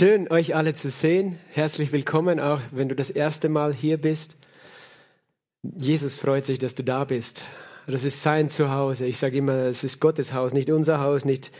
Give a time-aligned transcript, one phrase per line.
[0.00, 1.38] Schön, euch alle zu sehen.
[1.50, 4.34] Herzlich willkommen, auch wenn du das erste Mal hier bist.
[5.62, 7.42] Jesus freut sich, dass du da bist.
[7.86, 9.04] Das ist sein Zuhause.
[9.04, 11.50] Ich sage immer, es ist Gottes Haus, nicht unser Haus, nicht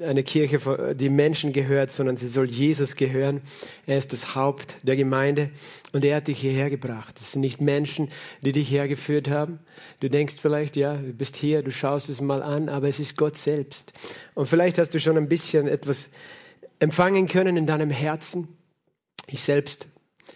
[0.00, 3.40] eine Kirche, die Menschen gehört, sondern sie soll Jesus gehören.
[3.86, 5.50] Er ist das Haupt der Gemeinde
[5.92, 7.20] und er hat dich hierher gebracht.
[7.20, 8.10] Es sind nicht Menschen,
[8.42, 9.60] die dich hergeführt haben.
[10.00, 13.16] Du denkst vielleicht, ja, du bist hier, du schaust es mal an, aber es ist
[13.16, 13.92] Gott selbst.
[14.34, 16.10] Und vielleicht hast du schon ein bisschen etwas
[16.84, 18.46] empfangen können in deinem Herzen.
[19.26, 19.88] Ich selbst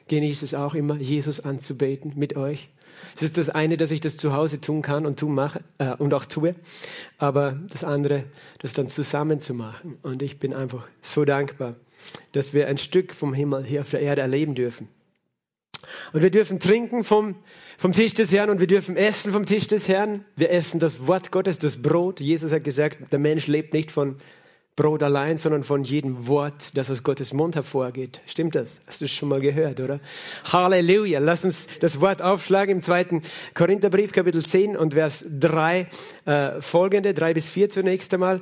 [0.09, 2.71] genieße es auch immer, Jesus anzubeten mit euch.
[3.17, 5.93] Es ist das eine, dass ich das zu Hause tun kann und tun mache äh,
[5.93, 6.55] und auch tue,
[7.19, 8.25] aber das andere,
[8.61, 9.99] das dann zusammen zu machen.
[10.03, 11.77] Und ich bin einfach so dankbar,
[12.33, 14.89] dass wir ein Stück vom Himmel hier auf der Erde erleben dürfen.
[16.15, 17.37] Und wir dürfen trinken vom,
[17.77, 20.25] vom Tisch des Herrn und wir dürfen essen vom Tisch des Herrn.
[20.35, 22.21] Wir essen das Wort Gottes, das Brot.
[22.21, 24.17] Jesus hat gesagt, der Mensch lebt nicht von
[24.79, 28.21] Brot allein, sondern von jedem Wort, das aus Gottes Mund hervorgeht.
[28.27, 28.81] Stimmt das?
[28.87, 29.99] Hast du es schon mal gehört, oder?
[30.45, 31.19] Halleluja.
[31.19, 33.23] Lass uns das Wort aufschlagen im zweiten
[33.55, 35.89] Korintherbrief, Kapitel 10 und Vers 3
[36.27, 38.41] äh, folgende, 3 bis 4 zunächst einmal.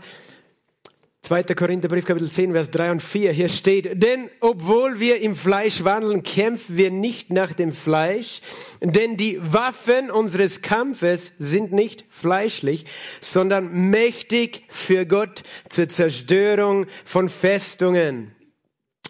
[1.26, 1.42] 2.
[1.56, 3.32] Korintherbrief, Kapitel 10, Vers 3 und 4.
[3.32, 8.40] Hier steht, denn obwohl wir im Fleisch wandeln, kämpfen wir nicht nach dem Fleisch,
[8.80, 12.84] denn die Waffen unseres Kampfes sind nicht fleischlich,
[13.20, 18.30] sondern mächtig für Gott zur Zerstörung von Festungen.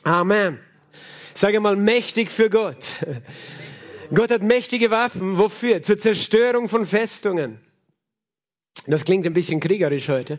[0.03, 0.59] Amen.
[1.35, 2.83] Sage mal, mächtig für Gott.
[4.15, 5.37] Gott hat mächtige Waffen.
[5.37, 5.83] Wofür?
[5.83, 7.61] Zur Zerstörung von Festungen.
[8.87, 10.39] Das klingt ein bisschen kriegerisch heute.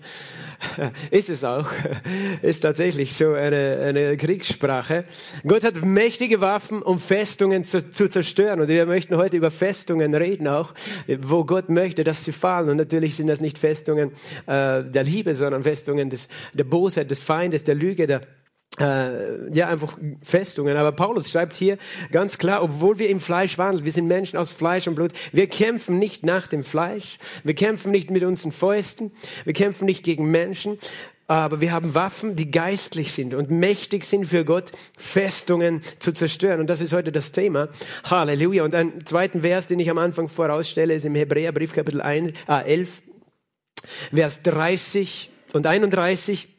[1.11, 1.67] Ist es auch.
[2.41, 5.05] Ist tatsächlich so eine, eine Kriegssprache.
[5.45, 8.61] Gott hat mächtige Waffen, um Festungen zu, zu, zerstören.
[8.61, 10.73] Und wir möchten heute über Festungen reden auch,
[11.07, 12.69] wo Gott möchte, dass sie fallen.
[12.69, 14.11] Und natürlich sind das nicht Festungen
[14.45, 18.21] äh, der Liebe, sondern Festungen des, der Bosheit, des Feindes, der Lüge, der
[18.79, 20.77] äh, ja, einfach Festungen.
[20.77, 21.77] Aber Paulus schreibt hier
[22.11, 25.47] ganz klar, obwohl wir im Fleisch wandeln, wir sind Menschen aus Fleisch und Blut, wir
[25.47, 29.11] kämpfen nicht nach dem Fleisch, wir kämpfen nicht mit unseren Fäusten,
[29.45, 30.77] wir kämpfen nicht gegen Menschen,
[31.27, 36.61] aber wir haben Waffen, die geistlich sind und mächtig sind für Gott, Festungen zu zerstören.
[36.61, 37.67] Und das ist heute das Thema.
[38.05, 38.63] Halleluja.
[38.63, 42.63] Und einen zweiten Vers, den ich am Anfang vorausstelle, ist im Hebräerbrief Kapitel 1, äh
[42.63, 43.01] 11,
[44.13, 46.56] Vers 30 und 31.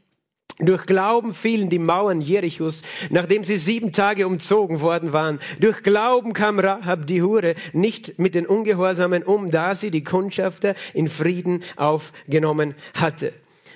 [0.60, 5.38] Durch Glauben fielen die Mauern Jerichos, nachdem sie sieben Tage umzogen worden waren.
[5.60, 10.74] Durch Glauben kam Rahab die Hure nicht mit den Ungehorsamen um, da sie die Kundschafter
[10.94, 13.32] in Frieden aufgenommen hatte.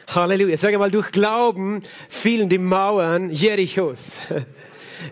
[0.08, 0.56] Halleluja.
[0.56, 4.16] Sag mal, durch Glauben fielen die Mauern Jerichos.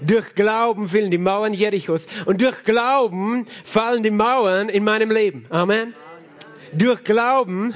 [0.03, 2.07] Durch Glauben fielen die Mauern Jerichos.
[2.25, 5.47] Und durch Glauben fallen die Mauern in meinem Leben.
[5.51, 5.95] Amen.
[6.73, 7.75] Durch Glauben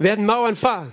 [0.00, 0.90] werden Mauern fallen.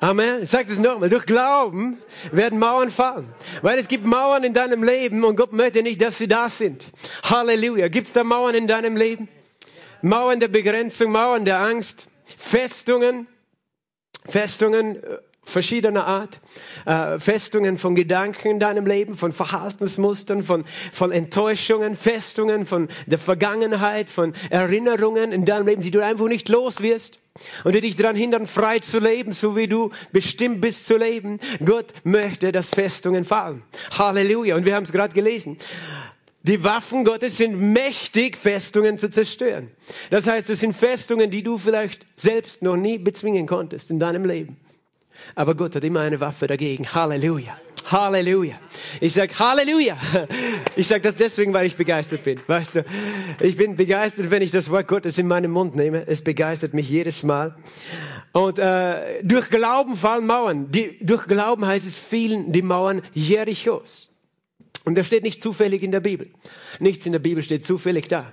[0.00, 0.42] Amen.
[0.42, 1.08] Ich sage das nochmal.
[1.08, 1.98] Durch Glauben
[2.30, 3.28] werden Mauern fallen.
[3.62, 6.90] Weil es gibt Mauern in deinem Leben und Gott möchte nicht, dass sie da sind.
[7.22, 7.88] Halleluja.
[7.88, 9.28] Gibt es da Mauern in deinem Leben?
[10.02, 13.26] Mauern der Begrenzung, Mauern der Angst, Festungen,
[14.26, 16.40] Festungen äh, verschiedener Art,
[16.84, 23.18] äh, Festungen von Gedanken in deinem Leben, von Verhaltensmustern, von, von Enttäuschungen, Festungen von der
[23.18, 27.20] Vergangenheit, von Erinnerungen in deinem Leben, die du einfach nicht los wirst
[27.64, 31.38] und die dich daran hindern, frei zu leben, so wie du bestimmt bist zu leben.
[31.64, 33.62] Gott möchte, dass Festungen fallen.
[33.92, 34.56] Halleluja.
[34.56, 35.58] Und wir haben es gerade gelesen.
[36.42, 39.70] Die Waffen Gottes sind mächtig, Festungen zu zerstören.
[40.10, 44.24] Das heißt, es sind Festungen, die du vielleicht selbst noch nie bezwingen konntest in deinem
[44.24, 44.56] Leben.
[45.34, 46.86] Aber Gott hat immer eine Waffe dagegen.
[46.94, 47.56] Halleluja.
[47.90, 48.58] Halleluja.
[49.00, 49.96] Ich sag Halleluja.
[50.74, 52.40] Ich sag das deswegen, weil ich begeistert bin.
[52.46, 52.84] Weißt du,
[53.40, 56.06] ich bin begeistert, wenn ich das Wort Gottes in meinen Mund nehme.
[56.06, 57.56] Es begeistert mich jedes Mal.
[58.32, 60.70] Und äh, durch Glauben fallen Mauern.
[60.70, 64.12] Die, durch Glauben heißt es fielen die Mauern Jerichos.
[64.84, 66.30] Und das steht nicht zufällig in der Bibel.
[66.78, 68.32] Nichts in der Bibel steht zufällig da.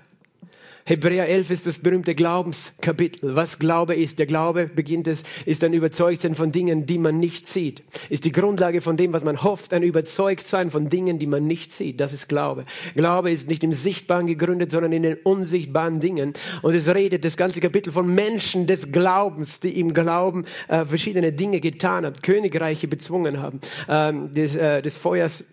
[0.86, 3.38] Hebräer 11 ist das berühmte Glaubenskapitel.
[3.38, 4.20] Was Glaube ist.
[4.20, 7.84] Der Glaube beginnt es, ist ein Überzeugtsein von Dingen, die man nicht sieht.
[8.10, 11.72] Ist die Grundlage von dem, was man hofft, ein Überzeugtsein von Dingen, die man nicht
[11.72, 12.02] sieht.
[12.02, 12.66] Das ist Glaube.
[12.96, 16.34] Glaube ist nicht im Sichtbaren gegründet, sondern in den unsichtbaren Dingen.
[16.64, 21.32] Und es redet das ganze Kapitel von Menschen des Glaubens, die im Glauben äh, verschiedene
[21.32, 25.46] Dinge getan haben, Königreiche bezwungen haben, ähm, des, äh, des Feuers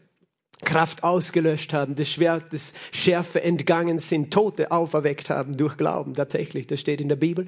[0.62, 6.14] Kraft ausgelöscht haben, des Schwertes Schärfe entgangen sind, Tote auferweckt haben durch Glauben.
[6.14, 7.46] Tatsächlich, das steht in der Bibel.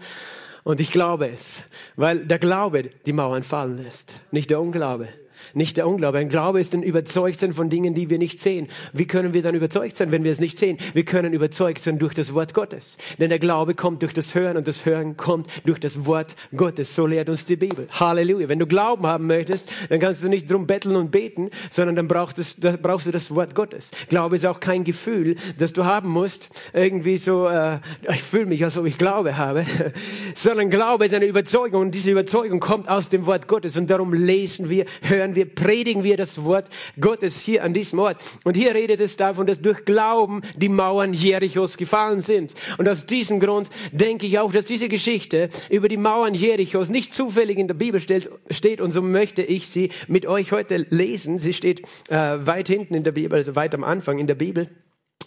[0.64, 1.58] Und ich glaube es,
[1.96, 5.08] weil der Glaube die Mauern fallen lässt, nicht der Unglaube.
[5.54, 6.18] Nicht der Unglaube.
[6.18, 8.68] Ein Glaube ist ein Überzeugtsein von Dingen, die wir nicht sehen.
[8.92, 10.78] Wie können wir dann überzeugt sein, wenn wir es nicht sehen?
[10.94, 12.96] Wir können überzeugt sein durch das Wort Gottes.
[13.18, 16.94] Denn der Glaube kommt durch das Hören und das Hören kommt durch das Wort Gottes.
[16.94, 17.88] So lehrt uns die Bibel.
[17.90, 18.48] Halleluja.
[18.48, 22.08] Wenn du Glauben haben möchtest, dann kannst du nicht drum betteln und beten, sondern dann
[22.08, 23.90] brauchst, es, brauchst du das Wort Gottes.
[24.08, 27.78] Glaube ist auch kein Gefühl, das du haben musst, irgendwie so, äh,
[28.08, 29.66] ich fühle mich, als ob ich Glaube habe,
[30.34, 34.12] sondern Glaube ist eine Überzeugung und diese Überzeugung kommt aus dem Wort Gottes und darum
[34.12, 36.68] lesen wir, hören wir, predigen wir das Wort
[37.00, 38.18] Gottes hier an diesem Ort.
[38.44, 42.54] Und hier redet es davon, dass durch Glauben die Mauern Jerichos gefallen sind.
[42.78, 47.12] Und aus diesem Grund denke ich auch, dass diese Geschichte über die Mauern Jerichos nicht
[47.12, 51.38] zufällig in der Bibel steht und so möchte ich sie mit euch heute lesen.
[51.38, 54.68] Sie steht äh, weit hinten in der Bibel, also weit am Anfang in der Bibel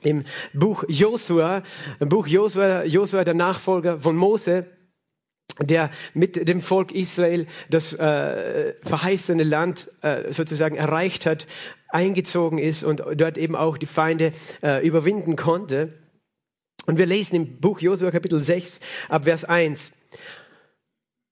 [0.03, 0.23] im
[0.53, 1.63] Buch Josua,
[1.99, 4.67] im Buch Josua, Josua der Nachfolger von Mose,
[5.59, 11.47] der mit dem Volk Israel das äh, verheißene Land äh, sozusagen erreicht hat,
[11.89, 15.93] eingezogen ist und dort eben auch die Feinde äh, überwinden konnte.
[16.85, 18.79] Und wir lesen im Buch Josua Kapitel 6
[19.09, 19.91] ab Vers 1.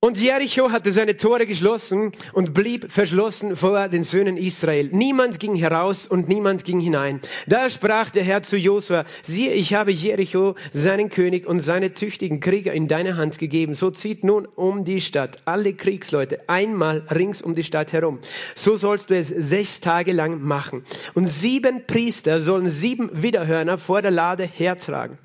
[0.04, 4.90] Und Jericho hatte seine Tore geschlossen und blieb verschlossen vor den Söhnen Israel.
[4.92, 7.22] Niemand ging heraus und niemand ging hinein.
[7.48, 12.42] Da sprach der Herr zu Josua, siehe, ich habe Jericho, seinen König und seine tüchtigen
[12.42, 13.76] Krieger in deine Hand gegeben.
[13.76, 18.20] So zieht nun um die Stadt alle Kriegsleute einmal rings um die Stadt herum.
[18.56, 20.84] So sollst du es sechs Tage lang machen.
[21.14, 25.18] Und sieben Priester sollen sieben Widerhörner vor der Lade hertragen.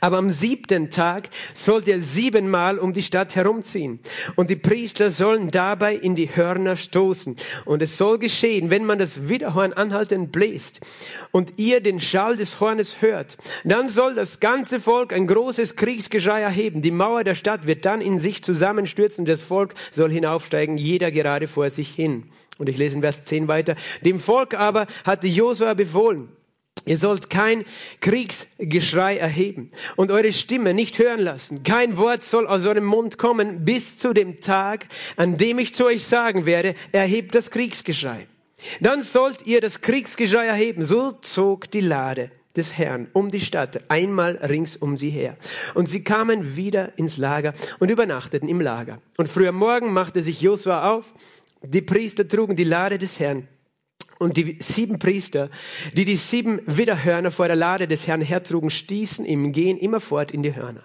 [0.00, 4.00] Aber am siebten Tag sollt ihr siebenmal um die Stadt herumziehen.
[4.36, 7.36] Und die Priester sollen dabei in die Hörner stoßen.
[7.64, 10.80] Und es soll geschehen, wenn man das Widerhorn anhaltend bläst
[11.30, 16.40] und ihr den Schall des Hornes hört, dann soll das ganze Volk ein großes Kriegsgeschrei
[16.42, 16.82] erheben.
[16.82, 19.24] Die Mauer der Stadt wird dann in sich zusammenstürzen.
[19.24, 22.24] Das Volk soll hinaufsteigen, jeder gerade vor sich hin.
[22.58, 23.74] Und ich lese in Vers 10 weiter.
[24.04, 26.28] Dem Volk aber hatte Josua befohlen,
[26.86, 27.64] Ihr sollt kein
[28.00, 31.62] Kriegsgeschrei erheben und eure Stimme nicht hören lassen.
[31.62, 34.86] Kein Wort soll aus eurem Mund kommen bis zu dem Tag,
[35.16, 38.26] an dem ich zu euch sagen werde, erhebt das Kriegsgeschrei.
[38.80, 40.84] Dann sollt ihr das Kriegsgeschrei erheben.
[40.84, 45.36] So zog die Lade des Herrn um die Stadt einmal rings um sie her.
[45.74, 49.00] Und sie kamen wieder ins Lager und übernachteten im Lager.
[49.16, 51.06] Und früher Morgen machte sich Josua auf.
[51.62, 53.48] Die Priester trugen die Lade des Herrn
[54.18, 55.50] und die sieben Priester,
[55.92, 60.42] die die sieben Widerhörner vor der Lade des Herrn hertrugen, stießen im Gehen immerfort in
[60.42, 60.82] die Hörner.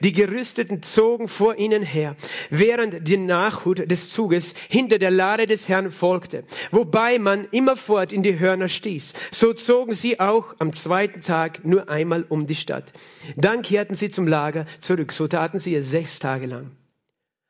[0.00, 2.16] Die Gerüsteten zogen vor ihnen her,
[2.50, 8.22] während die Nachhut des Zuges hinter der Lade des Herrn folgte, wobei man immerfort in
[8.22, 9.14] die Hörner stieß.
[9.32, 12.92] So zogen sie auch am zweiten Tag nur einmal um die Stadt.
[13.36, 15.12] Dann kehrten sie zum Lager zurück.
[15.12, 16.72] So taten sie es sechs Tage lang.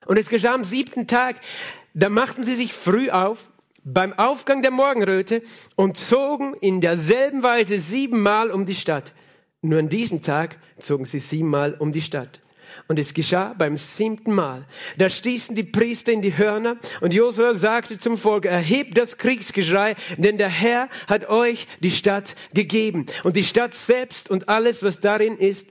[0.06, 1.40] Und es geschah am siebten Tag,
[1.94, 3.38] da machten sie sich früh auf
[3.84, 5.42] beim Aufgang der Morgenröte
[5.76, 9.14] und zogen in derselben Weise siebenmal um die Stadt.
[9.60, 12.40] Nur an diesem Tag zogen sie siebenmal um die Stadt.
[12.88, 14.66] Und es geschah beim siebten Mal.
[14.98, 19.94] Da stießen die Priester in die Hörner und Josua sagte zum Volk, erhebt das Kriegsgeschrei,
[20.16, 23.06] denn der Herr hat euch die Stadt gegeben.
[23.22, 25.68] Und die Stadt selbst und alles, was darin ist,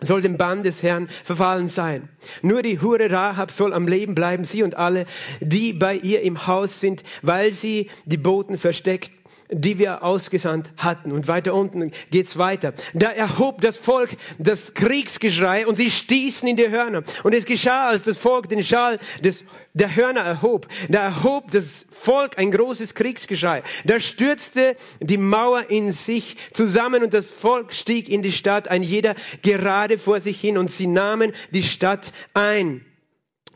[0.00, 2.08] soll dem Bann des Herrn verfallen sein.
[2.42, 5.06] Nur die Hure Rahab soll am Leben bleiben, sie und alle,
[5.40, 9.10] die bei ihr im Haus sind, weil sie die Boten versteckt
[9.50, 11.12] die wir ausgesandt hatten.
[11.12, 12.74] Und weiter unten geht's weiter.
[12.94, 17.02] Da erhob das Volk das Kriegsgeschrei und sie stießen in die Hörner.
[17.22, 19.44] Und es geschah, als das Volk den Schal des,
[19.74, 20.68] der Hörner erhob.
[20.88, 23.62] Da erhob das Volk ein großes Kriegsgeschrei.
[23.84, 28.82] Da stürzte die Mauer in sich zusammen und das Volk stieg in die Stadt, ein
[28.82, 32.84] jeder gerade vor sich hin und sie nahmen die Stadt ein.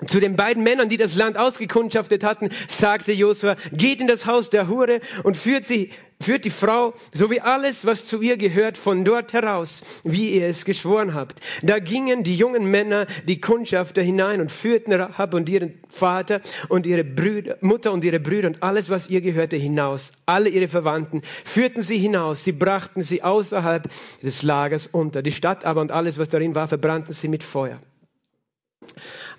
[0.07, 4.49] Zu den beiden Männern, die das Land ausgekundschaftet hatten, sagte Josua, geht in das Haus
[4.49, 5.91] der Hure und führt sie,
[6.21, 10.65] führt die Frau sowie alles, was zu ihr gehört, von dort heraus, wie ihr es
[10.65, 11.41] geschworen habt.
[11.63, 16.41] Da gingen die jungen Männer, die Kundschafter hinein und führten Rahab und ihren Vater
[16.71, 20.13] und ihre Brüder, Mutter und ihre Brüder und alles, was ihr gehörte, hinaus.
[20.25, 22.43] Alle ihre Verwandten führten sie hinaus.
[22.43, 23.87] Sie brachten sie außerhalb
[24.23, 25.23] des Lagers unter.
[25.23, 27.81] Die Stadt aber und alles, was darin war, verbrannten sie mit Feuer.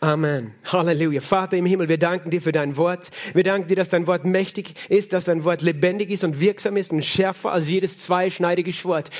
[0.03, 0.55] Amen.
[0.65, 1.21] Halleluja.
[1.21, 3.11] Vater im Himmel, wir danken dir für dein Wort.
[3.35, 6.75] Wir danken dir, dass dein Wort mächtig ist, dass dein Wort lebendig ist und wirksam
[6.75, 9.11] ist und schärfer als jedes zweischneidige Schwert.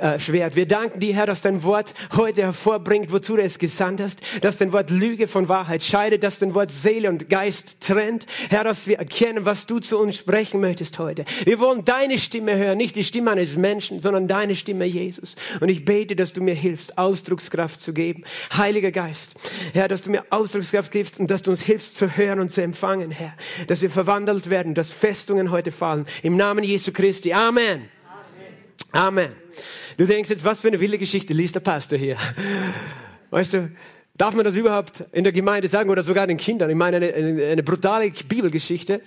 [0.00, 0.56] Äh, Schwert.
[0.56, 4.56] Wir danken dir, Herr, dass dein Wort heute hervorbringt, wozu du es gesandt hast, dass
[4.56, 8.24] dein Wort Lüge von Wahrheit scheidet, dass dein Wort Seele und Geist trennt.
[8.48, 11.26] Herr, dass wir erkennen, was du zu uns sprechen möchtest heute.
[11.44, 15.36] Wir wollen deine Stimme hören, nicht die Stimme eines Menschen, sondern deine Stimme, Jesus.
[15.60, 18.24] Und ich bete, dass du mir hilfst, Ausdruckskraft zu geben.
[18.56, 19.34] Heiliger Geist,
[19.74, 22.62] Herr, dass du mir Ausdruckskraft gibst und dass du uns hilfst zu hören und zu
[22.62, 23.34] empfangen, Herr.
[23.66, 26.06] Dass wir verwandelt werden, dass Festungen heute fallen.
[26.22, 27.32] Im Namen Jesu Christi.
[27.32, 27.88] Amen.
[28.92, 29.28] Amen.
[29.28, 29.32] Amen.
[29.96, 32.16] Du denkst jetzt, was für eine wilde Geschichte liest der Pastor hier?
[33.30, 33.70] Weißt du,
[34.14, 36.70] darf man das überhaupt in der Gemeinde sagen oder sogar den Kindern?
[36.70, 39.02] Ich meine, eine, eine, eine brutale Bibelgeschichte.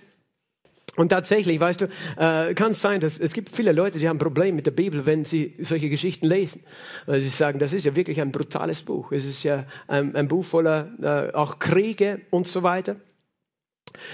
[0.96, 1.86] Und tatsächlich, weißt du,
[2.18, 5.06] äh, kann es sein, dass es gibt viele Leute, die haben Probleme mit der Bibel,
[5.06, 6.62] wenn sie solche Geschichten lesen.
[7.08, 9.12] Weil sie sagen, das ist ja wirklich ein brutales Buch.
[9.12, 12.98] Es ist ja ein, ein Buch voller äh, auch Kriege und so weiter.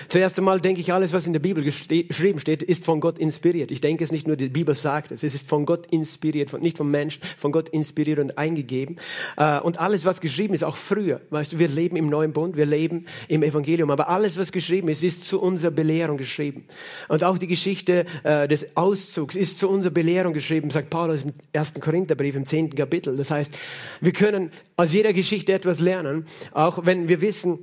[0.08, 3.72] Zuerst einmal denke ich, alles, was in der Bibel geschrieben steht, ist von Gott inspiriert.
[3.72, 6.78] Ich denke es nicht nur, die Bibel sagt es, es ist von Gott inspiriert, nicht
[6.78, 8.98] vom Menschen, von Gott inspiriert und eingegeben.
[9.38, 12.58] Äh, und alles, was geschrieben ist, auch früher, weißt du, wir leben im neuen Bund,
[12.58, 16.66] wir leben im Evangelium, aber alles, was geschrieben ist, ist zu unserer Belehrung geschrieben.
[17.08, 21.34] Und auch die Geschichte äh, des Auszugs ist zu unserer Belehrung geschrieben, sagt Paulus im
[21.54, 23.16] ersten Korintherbrief im zehnten Kapitel.
[23.18, 23.58] Das heißt,
[24.02, 27.60] wir können aus jeder Geschichte etwas lernen, auch wenn wir wissen,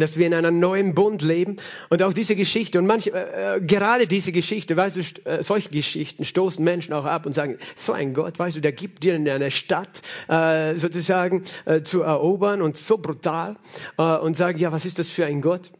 [0.00, 1.56] dass wir in einem neuen Bund leben
[1.90, 5.70] und auch diese Geschichte und manche, äh, äh, gerade diese Geschichte, weißt du, äh, solche
[5.70, 9.14] Geschichten stoßen Menschen auch ab und sagen, so ein Gott, weißt du, der gibt dir
[9.14, 13.56] eine Stadt äh, sozusagen äh, zu erobern und so brutal
[13.98, 15.70] äh, und sagen, ja, was ist das für ein Gott?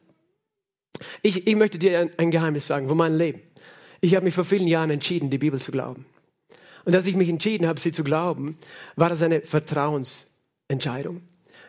[1.23, 3.41] Ich, ich möchte dir ein, ein Geheimnis sagen von meinem Leben.
[4.01, 6.07] Ich habe mich vor vielen Jahren entschieden, die Bibel zu glauben.
[6.85, 8.57] Und als ich mich entschieden habe, sie zu glauben,
[8.95, 11.23] war das eine Vertrauensentscheidung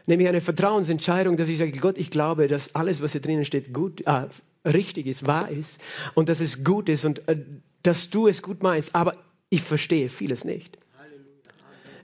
[0.08, 3.74] nämlich eine Vertrauensentscheidung, dass ich sage, Gott, ich glaube, dass alles, was hier drinnen steht,
[3.74, 4.26] gut, äh,
[4.66, 5.80] richtig ist, wahr ist
[6.16, 7.38] und dass es gut ist und äh,
[7.84, 8.96] dass du es gut meinst.
[8.96, 9.16] Aber
[9.50, 10.78] ich verstehe vieles nicht.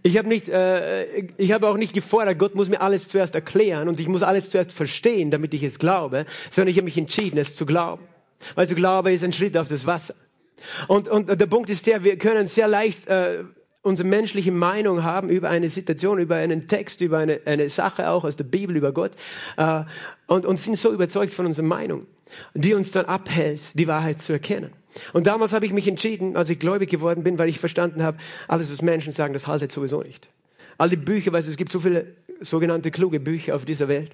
[0.05, 3.87] Ich habe nicht, äh, ich habe auch nicht gefordert, Gott muss mir alles zuerst erklären
[3.87, 7.37] und ich muss alles zuerst verstehen, damit ich es glaube, sondern ich habe mich entschieden,
[7.37, 8.03] es zu glauben.
[8.55, 10.15] Weil zu Glaube ist ein Schritt auf das Wasser.
[10.89, 13.45] Und, und der Punkt ist der, wir können sehr leicht äh,
[13.83, 18.23] unsere menschliche Meinung haben über eine Situation, über einen Text, über eine, eine Sache auch
[18.23, 19.11] aus der Bibel, über Gott
[19.57, 19.83] äh,
[20.27, 22.07] und, und sind so überzeugt von unserer Meinung,
[22.55, 24.71] die uns dann abhält, die Wahrheit zu erkennen.
[25.11, 28.17] Und damals habe ich mich entschieden, als ich gläubig geworden bin, weil ich verstanden habe,
[28.47, 30.29] alles, was Menschen sagen, das haltet sowieso nicht.
[30.77, 34.11] All die Bücher, weißt du, es gibt so viele sogenannte kluge Bücher auf dieser Welt.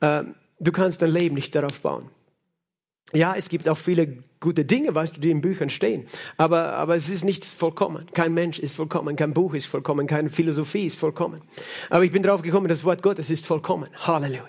[0.00, 0.24] Äh,
[0.60, 2.08] du kannst dein Leben nicht darauf bauen.
[3.12, 6.06] Ja, es gibt auch viele gute Dinge, du, die in Büchern stehen.
[6.36, 8.06] Aber, aber es ist nichts vollkommen.
[8.14, 11.42] Kein Mensch ist vollkommen, kein Buch ist vollkommen, keine Philosophie ist vollkommen.
[11.90, 13.88] Aber ich bin drauf gekommen, das Wort Gottes ist vollkommen.
[13.94, 14.42] Halleluja.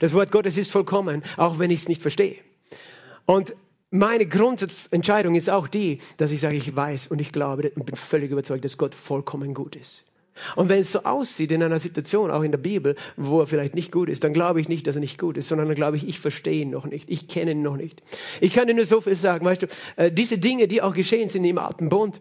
[0.00, 2.36] Das Wort Gottes ist vollkommen, auch wenn ich es nicht verstehe.
[3.26, 3.54] Und
[3.90, 7.96] meine Grundsatzentscheidung ist auch die, dass ich sage, ich weiß und ich glaube und bin
[7.96, 10.04] völlig überzeugt, dass Gott vollkommen gut ist.
[10.54, 13.74] Und wenn es so aussieht in einer Situation, auch in der Bibel, wo er vielleicht
[13.74, 15.96] nicht gut ist, dann glaube ich nicht, dass er nicht gut ist, sondern dann glaube
[15.96, 18.02] ich, ich verstehe ihn noch nicht, ich kenne ihn noch nicht.
[18.40, 19.66] Ich kann dir nur so viel sagen, weißt du,
[19.96, 22.20] äh, diese Dinge, die auch geschehen sind im Alten Bund,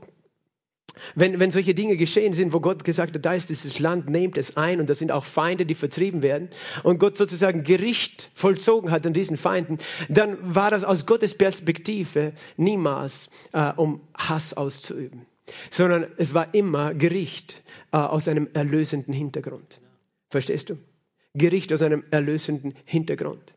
[1.14, 4.38] wenn, wenn solche Dinge geschehen sind, wo Gott gesagt hat, da ist dieses Land, nehmt
[4.38, 6.50] es ein und das sind auch Feinde, die vertrieben werden
[6.84, 9.78] und Gott sozusagen Gericht vollzogen hat an diesen Feinden,
[10.10, 15.26] dann war das aus Gottes Perspektive niemals, äh, um Hass auszuüben
[15.70, 19.80] sondern es war immer Gericht äh, aus einem erlösenden Hintergrund.
[20.30, 20.78] Verstehst du?
[21.34, 23.54] Gericht aus einem erlösenden Hintergrund.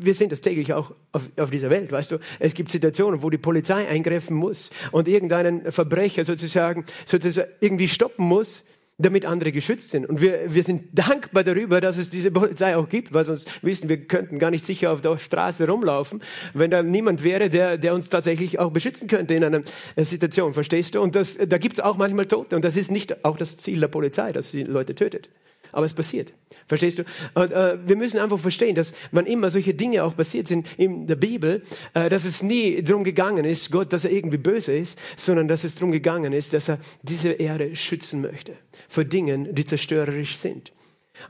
[0.00, 2.18] Wir sehen das täglich auch auf, auf, dieser Welt, weißt du.
[2.38, 8.26] Es gibt Situationen, wo die Polizei eingreifen muss und irgendeinen Verbrecher sozusagen, sozusagen irgendwie stoppen
[8.26, 8.64] muss,
[8.98, 10.06] damit andere geschützt sind.
[10.06, 13.88] Und wir, wir sind dankbar darüber, dass es diese Polizei auch gibt, weil sonst wissen
[13.88, 16.20] wir könnten gar nicht sicher auf der Straße rumlaufen,
[16.52, 19.62] wenn da niemand wäre, der, der uns tatsächlich auch beschützen könnte in einer
[19.96, 21.00] Situation, verstehst du?
[21.00, 23.78] Und das, da gibt es auch manchmal Tote und das ist nicht auch das Ziel
[23.78, 25.28] der Polizei, dass sie Leute tötet.
[25.72, 26.32] Aber es passiert.
[26.66, 27.04] Verstehst du?
[27.34, 31.06] Und, äh, wir müssen einfach verstehen, dass wann immer solche Dinge auch passiert sind in
[31.06, 31.62] der Bibel,
[31.94, 35.64] äh, dass es nie darum gegangen ist, Gott, dass er irgendwie böse ist, sondern dass
[35.64, 38.54] es darum gegangen ist, dass er diese Erde schützen möchte
[38.88, 40.72] vor Dingen, die zerstörerisch sind.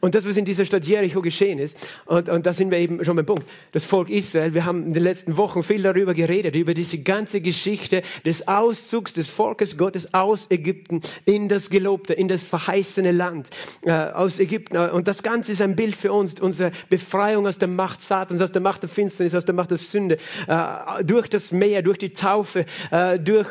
[0.00, 1.76] Und das, was in dieser Stadt Jericho geschehen ist,
[2.06, 4.94] und, und da sind wir eben schon beim Punkt, das Volk Israel, wir haben in
[4.94, 10.14] den letzten Wochen viel darüber geredet, über diese ganze Geschichte des Auszugs des Volkes Gottes
[10.14, 13.48] aus Ägypten in das Gelobte, in das verheißene Land
[13.82, 14.76] äh, aus Ägypten.
[14.76, 18.52] Und das Ganze ist ein Bild für uns, unsere Befreiung aus der Macht Satans, aus
[18.52, 22.12] der Macht der Finsternis, aus der Macht der Sünde, äh, durch das Meer, durch die
[22.12, 23.48] Taufe, äh, durch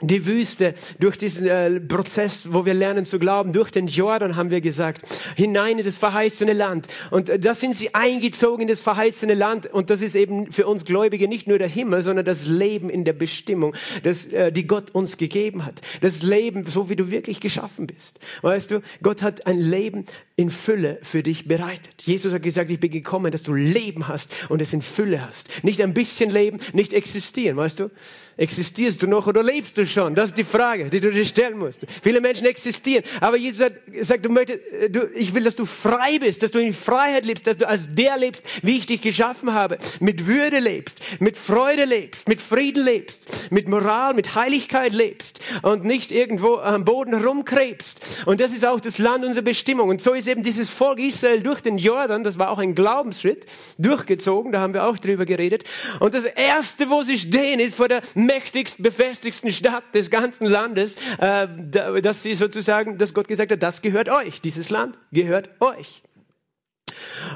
[0.00, 4.50] die Wüste, durch diesen äh, Prozess, wo wir lernen zu glauben, durch den Jordan haben
[4.50, 6.88] wir gesagt, hinein in das verheißene Land.
[7.10, 9.66] Und äh, da sind sie eingezogen in das verheißene Land.
[9.66, 13.04] Und das ist eben für uns Gläubige nicht nur der Himmel, sondern das Leben in
[13.04, 15.80] der Bestimmung, das, äh, die Gott uns gegeben hat.
[16.00, 18.18] Das Leben, so wie du wirklich geschaffen bist.
[18.42, 22.02] Weißt du, Gott hat ein Leben in Fülle für dich bereitet.
[22.02, 25.48] Jesus hat gesagt, ich bin gekommen, dass du Leben hast und es in Fülle hast.
[25.64, 27.90] Nicht ein bisschen Leben, nicht existieren, weißt du?
[28.36, 30.14] Existierst du noch oder lebst du schon?
[30.14, 31.80] Das ist die Frage, die du dir stellen musst.
[32.02, 34.60] Viele Menschen existieren, aber Jesus sagt, sagt du möchtest,
[34.90, 37.94] du, ich will, dass du frei bist, dass du in Freiheit lebst, dass du als
[37.94, 42.84] der lebst, wie ich dich geschaffen habe, mit Würde lebst, mit Freude lebst, mit Frieden
[42.84, 48.24] lebst, mit Moral, mit Heiligkeit lebst und nicht irgendwo am Boden rumkrebst.
[48.26, 49.88] Und das ist auch das Land unserer Bestimmung.
[49.88, 53.46] Und so ist eben dieses Volk Israel durch den Jordan, das war auch ein Glaubensschritt,
[53.78, 55.64] durchgezogen, da haben wir auch drüber geredet.
[56.00, 60.96] Und das Erste, wo sie stehen, ist vor der mächtigsten, befestigsten Stadt des ganzen Landes,
[61.18, 66.02] äh, dass sie sozusagen, dass Gott gesagt hat, das gehört euch, dieses Land gehört euch.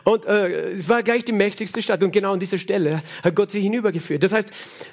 [0.05, 3.51] Und äh, es war gleich die mächtigste Stadt und genau an dieser Stelle hat Gott
[3.51, 4.23] sie hinübergeführt.
[4.23, 4.51] Das heißt,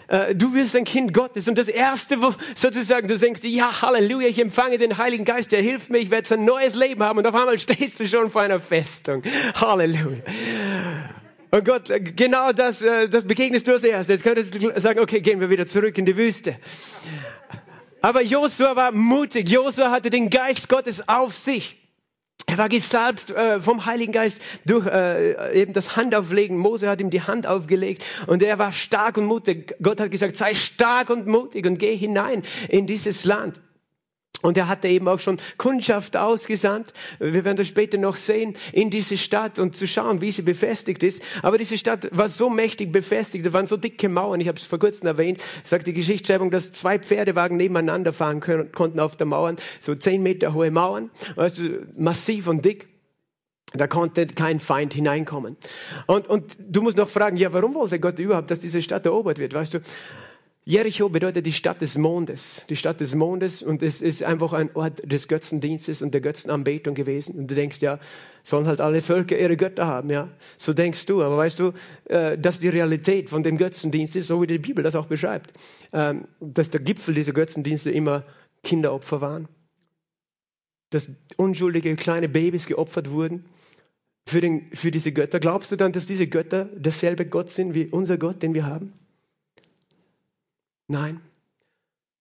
[0.07, 4.27] äh, du wirst ein Kind Gottes und das Erste, wo sozusagen du denkst, ja, Halleluja,
[4.27, 7.27] ich empfange den Heiligen Geist, der hilft mir, ich werde ein neues Leben haben und
[7.27, 9.23] auf einmal stehst du schon vor einer Festung.
[9.55, 10.23] Halleluja.
[11.51, 14.07] Und Gott, genau das, äh, das begegnest du als erstes.
[14.15, 16.57] Jetzt könntest du sagen, okay, gehen wir wieder zurück in die Wüste.
[18.01, 19.49] Aber Josua war mutig.
[19.49, 21.77] Josua hatte den Geist Gottes auf sich.
[22.47, 26.57] Er war gesalbt äh, vom Heiligen Geist durch äh, eben das Handauflegen.
[26.57, 29.75] Mose hat ihm die Hand aufgelegt und er war stark und mutig.
[29.81, 33.59] Gott hat gesagt, sei stark und mutig und geh hinein in dieses Land.
[34.45, 36.93] Und er hatte eben auch schon Kundschaft ausgesandt.
[37.19, 41.01] Wir werden das später noch sehen, in diese Stadt und zu schauen, wie sie befestigt
[41.01, 41.23] ist.
[41.41, 44.39] Aber diese Stadt war so mächtig befestigt, da waren so dicke Mauern.
[44.39, 48.71] Ich habe es vor kurzem erwähnt, sagt die Geschichtsschreibung, dass zwei Pferdewagen nebeneinander fahren können,
[48.71, 49.55] konnten auf der Mauern.
[49.81, 51.63] So zehn Meter hohe Mauern, also
[51.97, 52.87] massiv und dick.
[53.73, 55.57] Da konnte kein Feind hineinkommen.
[56.05, 59.39] Und, und du musst noch fragen, ja, warum wollte Gott überhaupt, dass diese Stadt erobert
[59.39, 59.53] wird?
[59.53, 59.79] Weißt du,
[60.67, 64.75] Jericho bedeutet die Stadt des Mondes, die Stadt des Mondes und es ist einfach ein
[64.75, 67.38] Ort des Götzendienstes und der Götzenanbetung gewesen.
[67.38, 68.00] Und du denkst, ja,
[68.41, 70.27] sollen halt alle Völker ihre Götter haben, ja.
[70.57, 71.74] So denkst du, aber weißt du,
[72.05, 75.53] äh, dass die Realität von dem Götzendienst ist, so wie die Bibel das auch beschreibt,
[75.93, 78.24] ähm, dass der Gipfel dieser Götzendienste immer
[78.63, 79.48] Kinderopfer waren,
[80.89, 83.45] dass unschuldige kleine Babys geopfert wurden
[84.27, 85.39] für, den, für diese Götter.
[85.39, 88.93] Glaubst du dann, dass diese Götter derselbe Gott sind wie unser Gott, den wir haben?
[90.87, 91.21] Nein.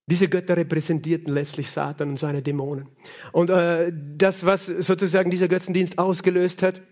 [0.06, 2.88] Diese Götter repräsentierten letztlich Satan und seine Dämonen.
[3.33, 6.83] Und äh, das, was sozusagen dieser Götzendienst ausgelöst hat,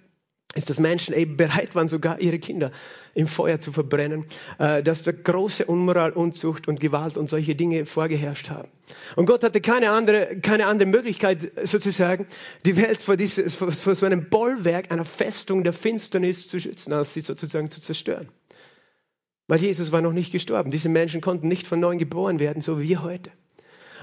[0.54, 2.72] ist, dass Menschen eben bereit waren, sogar ihre Kinder
[3.14, 4.26] im Feuer zu verbrennen,
[4.58, 8.68] äh, dass da große Unmoral, Unzucht und Gewalt und solche Dinge vorgeherrscht haben.
[9.16, 12.26] Und Gott hatte keine andere, keine andere Möglichkeit, sozusagen,
[12.66, 16.92] die Welt vor, dieses, vor, vor so einem Bollwerk einer Festung der Finsternis zu schützen,
[16.92, 18.28] als sie sozusagen zu zerstören.
[19.48, 20.70] Weil Jesus war noch nicht gestorben.
[20.70, 23.30] Diese Menschen konnten nicht von neuem geboren werden, so wie wir heute.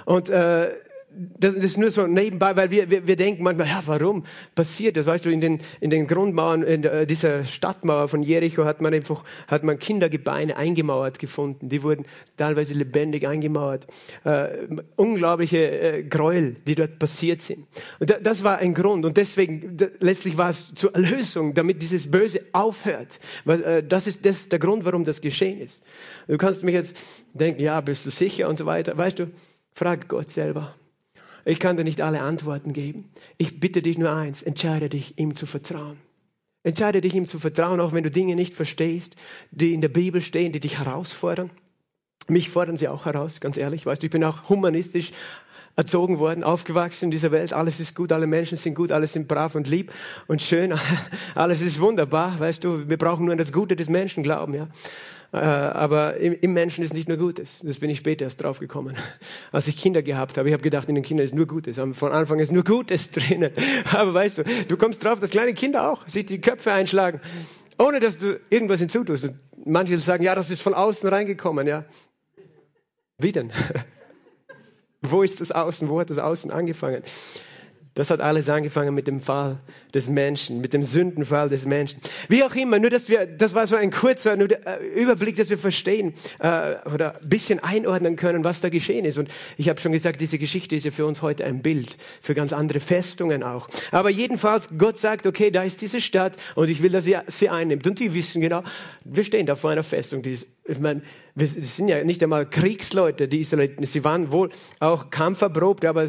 [0.06, 0.72] Und äh,
[1.12, 5.06] das ist nur so nebenbei, weil wir, wir, wir denken manchmal, ja, warum passiert das?
[5.06, 8.94] Weißt du, in den, in den Grundmauern in der, dieser Stadtmauer von Jericho hat man
[8.94, 11.70] einfach hat man Kindergebeine eingemauert gefunden.
[11.70, 12.06] Die wurden
[12.38, 13.88] teilweise lebendig eingemauert.
[14.24, 17.66] Äh, unglaubliche äh, Gräuel, die dort passiert sind.
[18.00, 19.06] Und da, das war ein Grund.
[19.06, 23.20] Und deswegen, da, letztlich war es zur Erlösung, damit dieses Böse aufhört.
[23.46, 25.84] Weil, äh, das, ist, das der Grund, warum das geschehen ist.
[26.28, 26.98] Du kannst mich jetzt
[27.34, 28.98] denken, ja, bist du sicher und so weiter.
[28.98, 29.32] Weißt du,
[29.74, 30.76] frag Gott selber.
[31.46, 33.10] Ich kann dir nicht alle Antworten geben.
[33.38, 35.98] Ich bitte dich nur eins, entscheide dich, ihm zu vertrauen.
[36.64, 39.16] Entscheide dich, ihm zu vertrauen, auch wenn du Dinge nicht verstehst,
[39.52, 41.52] die in der Bibel stehen, die dich herausfordern.
[42.28, 43.86] Mich fordern sie auch heraus, ganz ehrlich.
[43.86, 45.12] Weißt du, ich bin auch humanistisch
[45.76, 47.54] erzogen worden, aufgewachsen in dieser Welt.
[47.54, 49.94] Alles ist gut, alle Menschen sind gut, alle sind brav und lieb
[50.28, 50.74] und schön.
[51.36, 52.90] Alles ist wunderbar, weißt du.
[52.90, 54.68] Wir brauchen nur an das Gute des Menschen glauben, ja.
[55.32, 57.62] Äh, aber im, Menschen ist nicht nur Gutes.
[57.64, 58.96] Das bin ich später erst drauf gekommen.
[59.52, 61.78] Als ich Kinder gehabt habe, ich habe gedacht, in den Kindern ist nur Gutes.
[61.78, 63.52] Von Anfang ist nur Gutes drinnen.
[63.94, 67.22] Aber weißt du, du kommst drauf, dass kleine Kinder auch sich die Köpfe einschlagen,
[67.78, 69.26] ohne dass du irgendwas hinzutust.
[69.26, 71.86] Und manche sagen, ja, das ist von außen reingekommen, ja.
[73.20, 73.52] Wie denn?
[75.02, 75.90] Wo ist das Außen?
[75.90, 77.04] Wo hat das Außen angefangen?
[77.96, 79.58] Das hat alles angefangen mit dem Fall
[79.94, 82.00] des Menschen, mit dem Sündenfall des Menschen.
[82.28, 85.58] Wie auch immer, nur dass wir, das war so ein kurzer äh, Überblick, dass wir
[85.58, 89.18] verstehen äh, oder ein bisschen einordnen können, was da geschehen ist.
[89.18, 92.36] Und ich habe schon gesagt, diese Geschichte ist ja für uns heute ein Bild, für
[92.36, 93.68] ganz andere Festungen auch.
[93.92, 97.50] Aber jedenfalls, Gott sagt, okay, da ist diese Stadt und ich will, dass ihr sie
[97.50, 97.88] einnimmt.
[97.88, 98.64] Und die wissen genau,
[99.04, 101.02] wir stehen da vor einer Festung, die ist, ich meine,
[101.36, 103.86] wir sind ja nicht einmal Kriegsleute, die Israeliten.
[103.86, 104.50] Sie waren wohl
[104.80, 106.08] auch kampferprobt, aber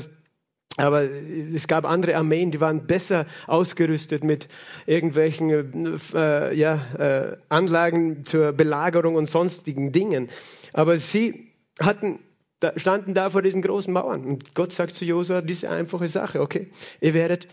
[0.77, 4.49] aber es gab andere Armeen, die waren besser ausgerüstet mit
[4.87, 10.29] irgendwelchen äh, ja, äh, Anlagen zur Belagerung und sonstigen Dingen.
[10.73, 12.21] Aber sie hatten,
[12.61, 14.25] da, standen da vor diesen großen Mauern.
[14.25, 17.49] Und Gott sagt zu Josua diese einfache Sache, okay, ihr werdet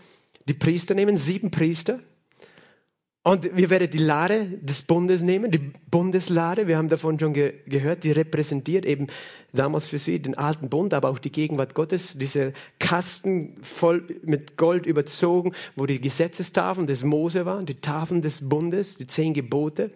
[0.46, 2.00] die Priester nehmen, sieben Priester,
[3.24, 7.54] Und wir werden die Lade des Bundes nehmen, die Bundeslade, wir haben davon schon ge
[7.66, 9.08] gehört, die repräsentiert eben
[9.52, 14.56] damals für sie den alten Bund, aber auch die Gegenwart Gottes, diese Kasten voll mit
[14.56, 19.90] Gold überzogen, wo die Gesetzestafeln des Mose waren, die Tafeln des Bundes, die zehn Gebote.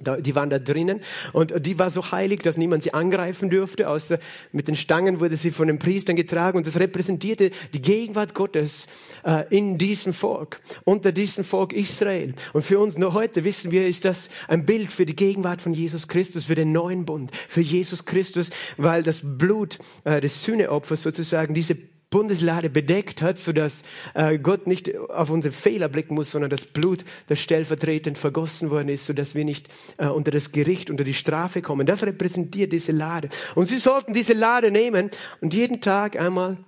[0.00, 1.00] Die waren da drinnen
[1.32, 3.88] und die war so heilig, dass niemand sie angreifen dürfte.
[3.88, 4.18] Außer
[4.50, 8.86] mit den Stangen wurde sie von den Priestern getragen und das repräsentierte die Gegenwart Gottes
[9.22, 12.34] äh, in diesem Volk, unter diesem Volk Israel.
[12.52, 15.74] Und für uns nur heute wissen wir, ist das ein Bild für die Gegenwart von
[15.74, 21.02] Jesus Christus, für den neuen Bund, für Jesus Christus, weil das Blut äh, des Sühneopfers
[21.02, 21.76] sozusagen diese
[22.12, 23.82] Bundeslade bedeckt hat, sodass
[24.14, 28.88] äh, Gott nicht auf unsere Fehler blicken muss, sondern das Blut, das stellvertretend vergossen worden
[28.88, 31.86] ist, sodass wir nicht äh, unter das Gericht, unter die Strafe kommen.
[31.86, 33.30] Das repräsentiert diese Lade.
[33.56, 36.58] Und sie sollten diese Lade nehmen und jeden Tag einmal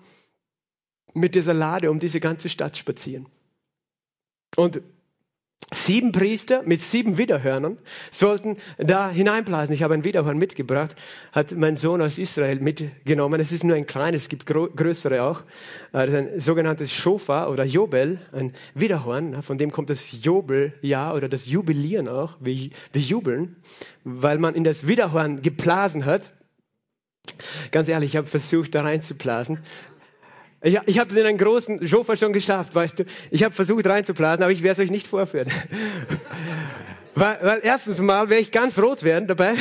[1.12, 3.26] mit dieser Lade um diese ganze Stadt spazieren.
[4.56, 4.82] Und
[5.72, 7.78] Sieben Priester mit sieben Widerhörnern
[8.10, 9.74] sollten da hineinblasen.
[9.74, 10.94] Ich habe ein Widerhorn mitgebracht,
[11.32, 13.40] hat mein Sohn aus Israel mitgenommen.
[13.40, 15.40] Es ist nur ein kleines, es gibt größere auch.
[15.92, 19.42] Äh, das ist ein sogenanntes Shofa oder Jobel, ein Widerhorn.
[19.42, 22.36] Von dem kommt das Jobeljahr oder das Jubilieren auch.
[22.40, 23.56] Wir, wir jubeln,
[24.04, 26.32] weil man in das Widerhorn geblasen hat.
[27.70, 29.58] Ganz ehrlich, ich habe versucht, da reinzublasen.
[30.64, 33.04] Ich, ich habe einen großen Schofer schon geschafft, weißt du.
[33.30, 35.48] Ich habe versucht reinzublasen, aber ich werde es euch nicht vorführen.
[37.14, 39.54] Weil, weil erstens mal werde ich ganz rot werden dabei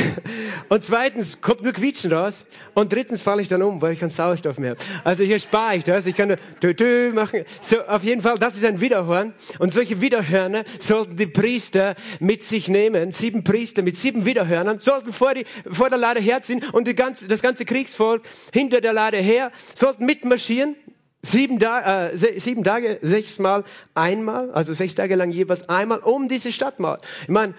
[0.70, 4.10] und zweitens kommt nur Quietschen raus und drittens falle ich dann um, weil ich keinen
[4.10, 4.82] Sauerstoff mehr habe.
[5.04, 6.06] Also hier spare ich das.
[6.06, 7.44] Ich kann nur dö, dö machen.
[7.62, 12.44] So, auf jeden Fall, das ist ein Widerhorn und solche Widerhörner sollten die Priester mit
[12.44, 13.12] sich nehmen.
[13.12, 17.28] Sieben Priester mit sieben Widerhörnern sollten vor, die, vor der Lade herziehen und die ganze,
[17.28, 20.76] das ganze Kriegsvolk hinter der Lade her sollten mitmarschieren
[21.26, 23.64] Sieben, da äh, sieben Tage, sechsmal
[23.96, 27.00] einmal, also sechs Tage lang jeweils einmal um diese Stadtmauer.
[27.22, 27.54] Ich meine,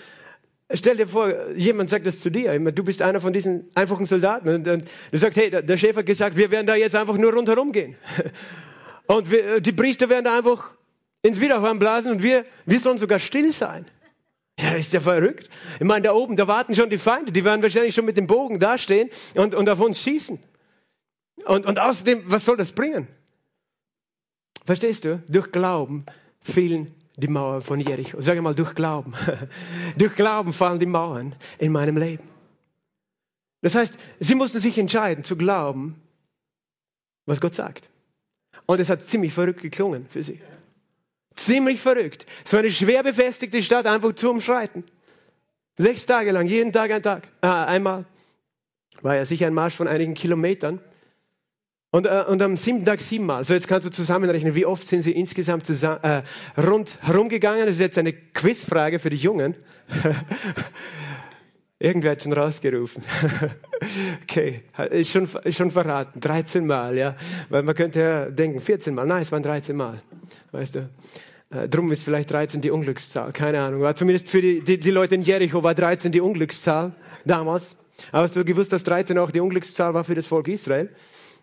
[0.72, 4.05] stell dir vor, jemand sagt das zu dir, meine, du bist einer von diesen einfachen
[4.05, 7.16] Soldaten und, und du sagst, hey, der Chef hat gesagt, wir werden da jetzt einfach
[7.16, 7.96] nur rundherum gehen.
[9.07, 10.70] Und wir, die Priester werden da einfach
[11.20, 13.85] ins Widerhorn blasen und wir, wir sollen sogar still sein.
[14.59, 15.50] Ja, ist ja verrückt.
[15.79, 18.27] Ich meine, da oben, da warten schon die Feinde, die werden wahrscheinlich schon mit dem
[18.27, 20.38] Bogen dastehen und, und auf uns schießen.
[21.44, 23.09] Und, und außerdem, was soll das bringen?
[24.64, 25.22] Verstehst du?
[25.29, 26.07] Durch Glauben
[26.40, 28.20] fielen die Mauern von Jericho.
[28.20, 29.14] Sag mal, durch Glauben.
[29.96, 32.24] durch Glauben fallen die Mauern in meinem Leben.
[33.61, 35.96] Das heißt, sie mussten sich entscheiden zu glauben,
[37.24, 37.88] was Gott sagt.
[38.66, 40.40] Und es hat ziemlich verrückt geklungen für sie.
[41.37, 42.27] Ziemlich verrückt.
[42.44, 44.85] So eine schwer befestigte Stadt einfach zu umschreiten.
[45.77, 47.29] Sechs Tage lang, jeden Tag ein Tag.
[47.40, 48.05] Ah, einmal.
[49.03, 50.81] War ja sicher ein Marsch von einigen Kilometern.
[51.94, 53.44] Und, äh, und am siebten Tag siebenmal.
[53.44, 56.22] So, jetzt kannst du zusammenrechnen, wie oft sind sie insgesamt zusammen, äh,
[56.61, 57.66] rund herumgegangen.
[57.66, 59.54] Das ist jetzt eine Quizfrage für die Jungen.
[61.78, 63.04] Irgendwer hat schon rausgerufen.
[64.24, 66.18] okay, ist schon, ist schon verraten.
[66.18, 67.14] 13 Mal, ja.
[67.48, 69.07] Weil man könnte ja denken, 14 Mal.
[69.07, 70.02] Nein, es waren 13 Mal.
[70.50, 70.90] Weißt du?
[71.50, 73.30] Äh, drum ist vielleicht 13 die Unglückszahl.
[73.30, 73.83] Keine Ahnung.
[73.83, 77.76] War zumindest für die, die, die Leute in Jericho war 13 die Unglückszahl damals.
[78.11, 80.90] Aber hast du gewusst, dass 13 auch die Unglückszahl war für das Volk Israel?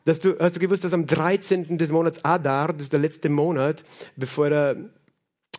[0.06, 1.78] Dass du, hast du gewusst, dass am 13.
[1.78, 3.84] des Monats Adar, das ist der letzte Monat,
[4.16, 4.78] bevor der,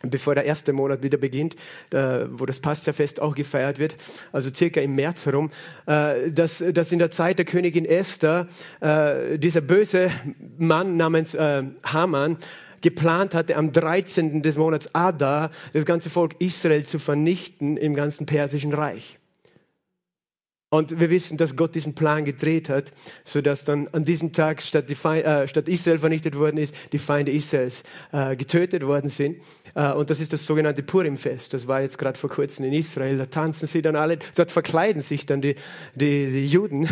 [0.01, 1.55] bevor der erste Monat wieder beginnt,
[1.91, 3.95] äh, wo das Passafest auch gefeiert wird,
[4.31, 5.49] also circa im März herum,
[5.85, 8.47] äh, dass, dass in der Zeit der Königin Esther
[8.81, 10.11] äh, dieser böse
[10.57, 12.37] Mann namens äh, Haman
[12.81, 14.43] geplant hatte, am 13.
[14.43, 19.19] des Monats Adar das ganze Volk Israel zu vernichten im ganzen persischen Reich.
[20.73, 22.93] Und wir wissen, dass Gott diesen Plan gedreht hat,
[23.25, 27.83] sodass dann an diesem Tag statt, äh, statt Israel vernichtet worden ist, die Feinde Israels
[28.11, 29.37] äh, getötet worden sind.
[29.75, 31.53] Äh, und das ist das sogenannte Purimfest.
[31.53, 33.19] Das war jetzt gerade vor kurzem in Israel.
[33.19, 35.53] Da tanzen sie dann alle, dort verkleiden sich dann die,
[35.93, 36.89] die, die Juden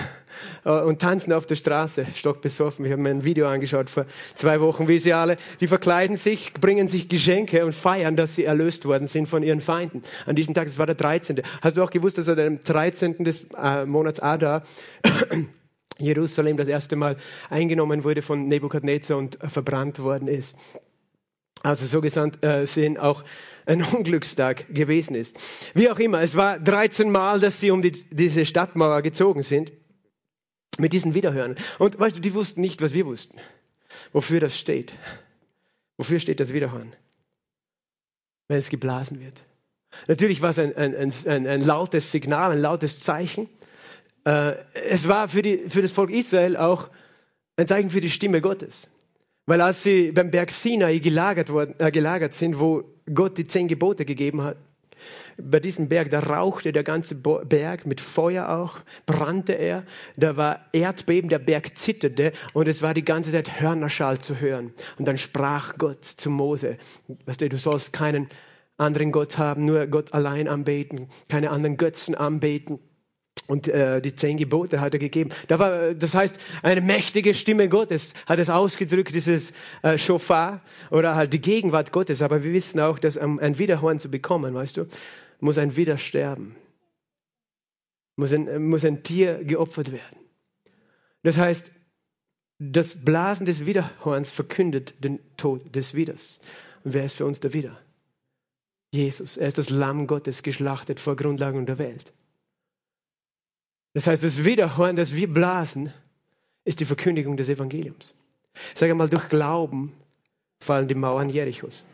[0.64, 2.86] und tanzen auf der Straße, stockbesoffen.
[2.86, 6.54] Ich habe mir ein Video angeschaut vor zwei Wochen, wie sie alle, die verkleiden sich,
[6.54, 10.04] bringen sich Geschenke und feiern, dass sie erlöst worden sind von ihren Feinden.
[10.26, 11.42] An diesem Tag, das war der 13.
[11.62, 13.24] Hast du auch gewusst, dass an dem 13.
[13.24, 14.64] des äh, Monats Adar
[15.98, 17.18] Jerusalem das erste Mal
[17.50, 20.56] eingenommen wurde von Nebukadnezar und verbrannt worden ist?
[21.64, 23.24] Also so gesagt, äh, sehen auch
[23.66, 25.38] ein Unglückstag gewesen ist.
[25.76, 29.72] Wie auch immer, es war 13 Mal, dass sie um die, diese Stadtmauer gezogen sind
[30.78, 31.56] mit diesen Widerhörern.
[31.80, 33.38] Und weißt du, die wussten nicht, was wir wussten.
[34.14, 34.94] Wofür das steht.
[35.98, 36.94] Wofür steht das Widerhorn?
[38.48, 39.44] Wenn es geblasen wird.
[40.08, 43.50] Natürlich war es ein, ein, ein, ein lautes Signal, ein lautes Zeichen.
[44.26, 46.90] Äh, es war für, die, für das Volk Israel auch
[47.58, 48.90] ein Zeichen für die Stimme Gottes.
[49.46, 53.68] Weil als sie beim Berg Sinai gelagert, worden, äh, gelagert sind, wo Gott die zehn
[53.68, 54.58] Gebote gegeben hat,
[55.38, 59.84] bei diesem Berg, da rauchte der ganze Berg mit Feuer auch, brannte er,
[60.18, 64.74] da war Erdbeben, der Berg zitterte und es war die ganze Zeit Hörnerschall zu hören.
[64.98, 66.78] Und dann sprach Gott zu Mose,
[67.26, 68.28] weißt du, du sollst keinen
[68.78, 72.80] anderen Gott haben, nur Gott allein anbeten, keine anderen Götzen anbeten.
[73.52, 75.32] Und äh, die zehn Gebote hat er gegeben.
[75.50, 81.16] Da war, das heißt, eine mächtige Stimme Gottes hat es ausgedrückt, dieses äh, Shofar oder
[81.16, 82.22] halt die Gegenwart Gottes.
[82.22, 84.86] Aber wir wissen auch, dass um ein Widerhorn zu bekommen, weißt du,
[85.42, 86.56] muss ein Widder sterben.
[88.16, 90.20] Muss ein, muss ein Tier geopfert werden.
[91.22, 91.74] Das heißt,
[92.58, 96.40] das Blasen des Widerhorns verkündet den Tod des Widders.
[96.86, 97.78] Und wer ist für uns der Widder?
[98.94, 99.36] Jesus.
[99.36, 102.14] Er ist das Lamm Gottes geschlachtet vor Grundlagen der Welt.
[103.94, 105.94] Das heißt, das Widerhorn, das wir blasen,
[106.64, 108.14] ist die Verkündigung des Evangeliums.
[108.76, 109.94] Sag einmal, durch Glauben
[110.60, 111.86] fallen die Mauern Jerichos.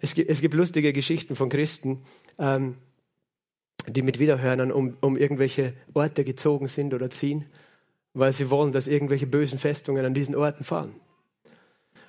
[0.00, 2.02] Es gibt, es gibt lustige Geschichten von Christen,
[2.38, 2.76] ähm,
[3.86, 7.46] die mit Widerhörnern um, um irgendwelche Orte gezogen sind oder ziehen,
[8.12, 10.94] weil sie wollen, dass irgendwelche bösen Festungen an diesen Orten fallen.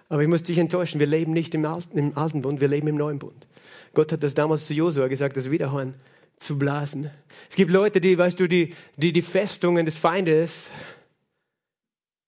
[0.10, 2.88] Aber ich muss dich enttäuschen, wir leben nicht im Alten, im Alten Bund, wir leben
[2.88, 3.48] im Neuen Bund.
[3.94, 5.96] Gott hat das damals zu Josua gesagt, das Widerhorn
[6.44, 7.10] zu blasen.
[7.50, 10.70] Es gibt Leute, die, weißt du, die, die die Festungen des Feindes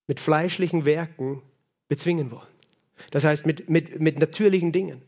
[0.06, 1.42] mit fleischlichen Werken
[1.88, 2.46] bezwingen wollen.
[3.10, 5.02] Das heißt, mit, mit, mit natürlichen Dingen.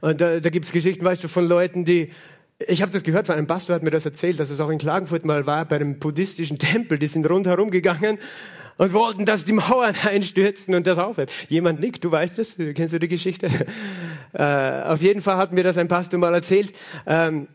[0.00, 2.10] Und da, da gibt es Geschichten, weißt du, von Leuten, die,
[2.66, 4.78] ich habe das gehört, von einem Pastor hat mir das erzählt, dass es auch in
[4.78, 8.18] Klagenfurt mal war, bei einem buddhistischen Tempel, die sind rundherum gegangen
[8.78, 11.32] und wollten, dass die Mauern einstürzen und das aufhört.
[11.48, 13.50] Jemand nickt, du weißt es, kennst du die Geschichte?
[14.32, 16.74] Äh, auf jeden Fall hat mir das ein Pastor mal erzählt.
[17.06, 17.48] Ähm,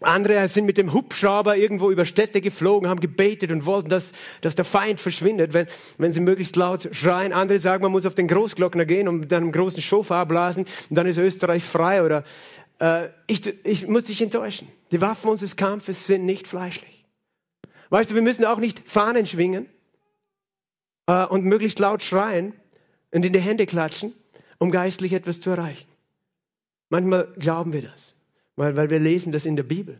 [0.00, 4.54] andere sind mit dem Hubschrauber irgendwo über Städte geflogen, haben gebetet und wollten, dass, dass
[4.54, 5.66] der Feind verschwindet, wenn,
[5.98, 7.32] wenn sie möglichst laut schreien.
[7.32, 10.96] Andere sagen, man muss auf den Großglockner gehen und dann einen großen Schofar blasen und
[10.96, 12.04] dann ist Österreich frei.
[12.04, 12.24] Oder
[12.80, 14.68] äh, ich, ich muss dich enttäuschen.
[14.92, 17.04] Die Waffen unseres Kampfes sind nicht fleischlich.
[17.90, 19.66] Weißt du, wir müssen auch nicht Fahnen schwingen
[21.06, 22.52] äh, und möglichst laut schreien
[23.10, 24.14] und in die Hände klatschen,
[24.58, 25.88] um geistlich etwas zu erreichen.
[26.90, 28.17] Manchmal glauben wir das
[28.58, 29.98] weil, weil wir lesen das in der Bibel.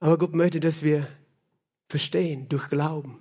[0.00, 1.06] Aber Gott möchte, dass wir
[1.88, 3.18] verstehen, durch Glauben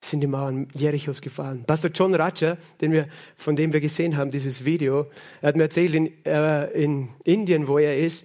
[0.00, 1.64] sind die Mauern Jerichos gefallen.
[1.64, 5.06] Pastor John Ratcher, den wir, von dem wir gesehen haben, dieses Video,
[5.40, 8.24] er hat mir erzählt, in, äh, in Indien, wo er ist,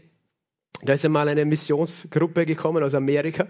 [0.81, 3.47] da ist einmal eine Missionsgruppe gekommen aus Amerika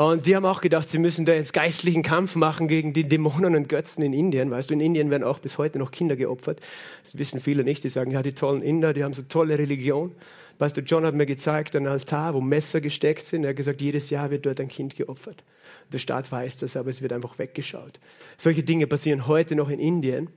[0.00, 3.56] und die haben auch gedacht, sie müssen da jetzt geistlichen Kampf machen gegen die Dämonen
[3.56, 4.48] und Götzen in Indien.
[4.48, 6.60] Weißt du, in Indien werden auch bis heute noch Kinder geopfert.
[7.02, 7.82] Das wissen viele nicht.
[7.82, 10.14] Die sagen, ja, die tollen Inder, die haben so tolle Religion.
[10.58, 13.44] Du, John hat mir gezeigt, ein Altar, wo Messer gesteckt sind.
[13.44, 15.44] Er hat gesagt, jedes Jahr wird dort ein Kind geopfert.
[15.92, 18.00] Der Staat weiß das, aber es wird einfach weggeschaut.
[18.36, 20.28] Solche Dinge passieren heute noch in Indien,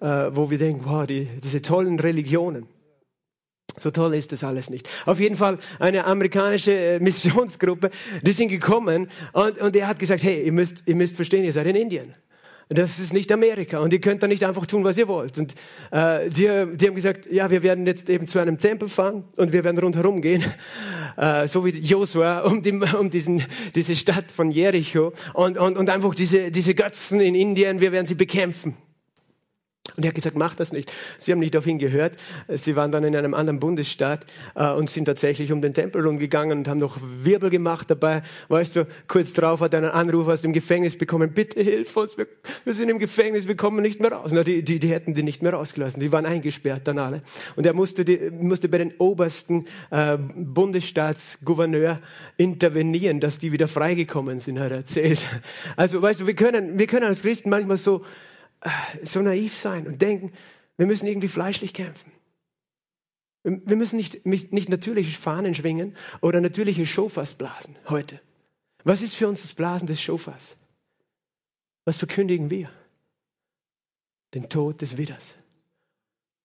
[0.00, 2.66] äh, wo wir denken, wow, die, diese tollen Religionen.
[3.78, 4.88] So toll ist das alles nicht.
[5.06, 7.90] Auf jeden Fall eine amerikanische äh, Missionsgruppe,
[8.22, 11.52] die sind gekommen und, und er hat gesagt, hey, ihr müsst, ihr müsst verstehen, ihr
[11.52, 12.14] seid in Indien.
[12.72, 15.36] Das ist nicht Amerika und ihr könnt da nicht einfach tun, was ihr wollt.
[15.38, 15.56] Und
[15.90, 19.52] äh, die, die haben gesagt, ja, wir werden jetzt eben zu einem Tempel fahren und
[19.52, 20.44] wir werden rundherum gehen,
[21.16, 23.42] äh, so wie Josua, um, die, um diesen,
[23.74, 28.06] diese Stadt von Jericho und, und, und einfach diese, diese Götzen in Indien, wir werden
[28.06, 28.76] sie bekämpfen.
[30.00, 30.90] Und er hat gesagt, mach das nicht.
[31.18, 32.16] Sie haben nicht auf ihn gehört.
[32.48, 36.56] Sie waren dann in einem anderen Bundesstaat äh, und sind tatsächlich um den Tempel rumgegangen
[36.60, 38.22] und haben noch Wirbel gemacht dabei.
[38.48, 42.16] Weißt du, kurz drauf hat er einen Anruf aus dem Gefängnis bekommen, bitte hilf uns,
[42.16, 42.26] wir,
[42.64, 44.30] wir sind im Gefängnis, wir kommen nicht mehr raus.
[44.32, 47.20] Na, die, die, die hätten die nicht mehr rausgelassen, die waren eingesperrt dann alle.
[47.56, 51.98] Und er musste, die, musste bei den obersten äh, Bundesstaatsgouverneur
[52.38, 55.28] intervenieren, dass die wieder freigekommen sind, hat er erzählt.
[55.76, 58.02] Also weißt du, wir können, wir können als Christen manchmal so
[59.04, 60.32] so naiv sein und denken,
[60.76, 62.12] wir müssen irgendwie fleischlich kämpfen.
[63.42, 68.20] Wir müssen nicht, nicht natürliche Fahnen schwingen oder natürliche Schofas blasen heute.
[68.84, 70.56] Was ist für uns das Blasen des Schofas?
[71.84, 72.70] Was verkündigen wir?
[74.34, 75.36] Den Tod des Widders.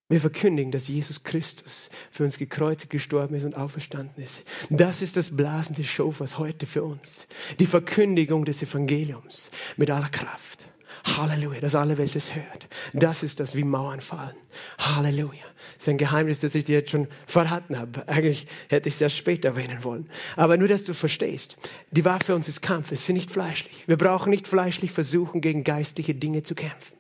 [0.08, 4.44] Wir verkündigen, dass Jesus Christus für uns gekreuzigt, gestorben ist und auferstanden ist.
[4.70, 7.28] Das ist das Blasen des Schofas heute für uns.
[7.60, 10.66] Die Verkündigung des Evangeliums mit aller Kraft.
[11.06, 12.68] Halleluja, dass alle Welt es hört.
[12.94, 14.36] Das ist das, wie Mauern fallen.
[14.80, 15.46] Halleluja.
[15.76, 18.08] Das ist ein Geheimnis, das ich dir jetzt schon verraten habe.
[18.08, 20.10] Eigentlich hätte ich es erst später erwähnen wollen.
[20.36, 21.58] Aber nur, dass du verstehst,
[21.92, 23.88] die Waffe unseres Kampfes sind nicht fleischlich.
[23.88, 26.98] Wir brauchen nicht fleischlich versuchen, gegen geistliche Dinge zu kämpfen.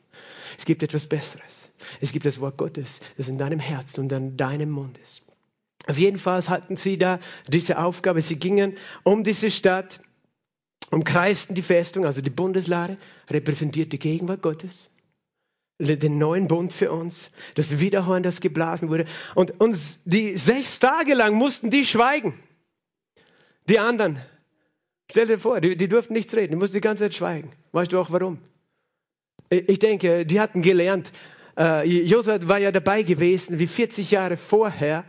[0.57, 1.69] Es gibt etwas Besseres.
[1.99, 5.23] Es gibt das Wort Gottes, das in deinem Herzen und an deinem Mund ist.
[5.87, 8.21] Auf jeden Fall hatten sie da diese Aufgabe.
[8.21, 9.99] Sie gingen um diese Stadt
[10.91, 12.97] umkreisten die Festung, also die Bundeslade,
[13.29, 14.89] repräsentiert die Gegenwart Gottes.
[15.77, 19.05] den neuen Bund für uns, das Wiederhorn, das geblasen wurde.
[19.33, 22.33] Und uns die sechs Tage lang mussten die schweigen.
[23.67, 24.21] Die anderen.
[25.11, 27.51] Stell dir vor, die, die durften nichts reden, die mussten die ganze Zeit schweigen.
[27.71, 28.39] Weißt du auch warum?
[29.49, 31.11] Ich denke, die hatten gelernt,
[31.57, 35.05] äh, Josua war ja dabei gewesen, wie 40 Jahre vorher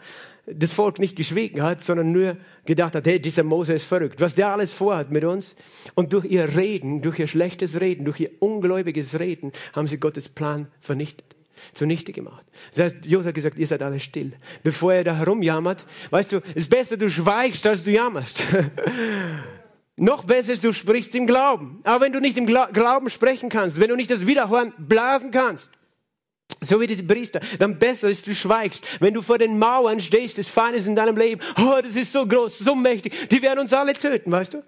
[0.47, 4.21] das Volk nicht geschwiegen hat, sondern nur gedacht hat, hey, dieser Mose ist verrückt.
[4.21, 5.57] Was der alles vorhat mit uns.
[5.95, 10.29] Und durch ihr Reden, durch ihr schlechtes Reden, durch ihr ungläubiges Reden, haben sie Gottes
[10.29, 11.37] Plan vernichtet
[11.73, 12.45] zunichte gemacht.
[12.75, 14.33] Das heißt, Josef hat gesagt, ihr seid alle still.
[14.63, 18.43] Bevor er da herumjammert, weißt du, es ist besser, du schweigst, als du jammerst.
[19.97, 21.81] Noch besser ist, du sprichst im Glauben.
[21.85, 25.71] Aber wenn du nicht im Glauben sprechen kannst, wenn du nicht das Wiederhorn blasen kannst,
[26.67, 28.85] so wie diese Priester, dann besser ist, du schweigst.
[29.01, 32.27] Wenn du vor den Mauern stehst des Feindes in deinem Leben, oh, das ist so
[32.27, 34.63] groß, so mächtig, die werden uns alle töten, weißt du?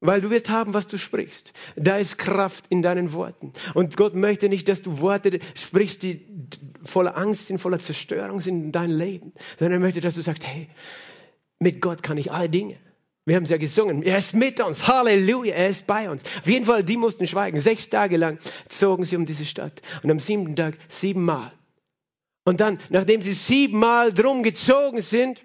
[0.00, 1.52] Weil du wirst haben, was du sprichst.
[1.74, 3.52] Da ist Kraft in deinen Worten.
[3.74, 6.24] Und Gott möchte nicht, dass du Worte sprichst, die
[6.84, 10.46] voller Angst sind, voller Zerstörung sind in deinem Leben, sondern er möchte, dass du sagst,
[10.46, 10.68] hey,
[11.58, 12.76] mit Gott kann ich alle Dinge.
[13.28, 14.02] Wir haben es ja gesungen.
[14.02, 14.88] Er ist mit uns.
[14.88, 15.54] Halleluja.
[15.54, 16.24] Er ist bei uns.
[16.24, 17.60] Auf jeden Fall, die mussten schweigen.
[17.60, 18.38] Sechs Tage lang
[18.68, 19.82] zogen sie um diese Stadt.
[20.02, 21.52] Und am siebten Tag siebenmal.
[22.46, 25.44] Und dann, nachdem sie siebenmal drum gezogen sind,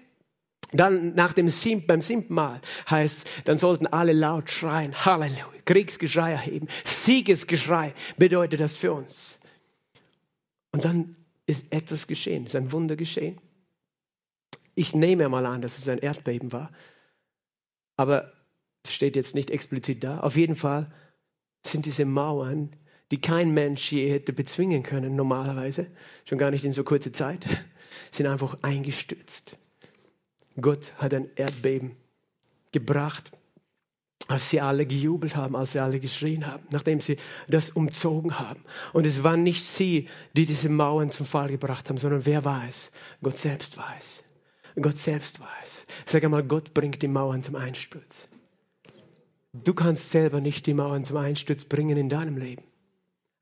[0.72, 5.04] dann nach dem sieb, beim siebten Mal heißt, dann sollten alle laut schreien.
[5.04, 5.44] Halleluja.
[5.66, 6.68] Kriegsgeschrei erheben.
[6.84, 9.38] Siegesgeschrei bedeutet das für uns.
[10.72, 12.46] Und dann ist etwas geschehen.
[12.46, 13.38] Ist ein Wunder geschehen.
[14.74, 16.70] Ich nehme mal an, dass es ein Erdbeben war
[17.96, 18.32] aber
[18.84, 20.20] es steht jetzt nicht explizit da.
[20.20, 20.92] Auf jeden Fall
[21.64, 22.70] sind diese Mauern,
[23.10, 25.86] die kein Mensch je hätte bezwingen können, normalerweise,
[26.24, 27.46] schon gar nicht in so kurzer Zeit,
[28.10, 29.56] sind einfach eingestürzt.
[30.60, 31.96] Gott hat ein Erdbeben
[32.72, 33.32] gebracht,
[34.28, 38.60] als sie alle gejubelt haben, als sie alle geschrien haben, nachdem sie das umzogen haben.
[38.92, 42.90] Und es waren nicht sie, die diese Mauern zum Fall gebracht haben, sondern wer es?
[43.22, 44.24] Gott selbst es.
[44.80, 45.86] Gott selbst weiß.
[46.06, 48.28] Sag einmal, Gott bringt die Mauern zum Einsturz.
[49.52, 52.64] Du kannst selber nicht die Mauern zum Einsturz bringen in deinem Leben.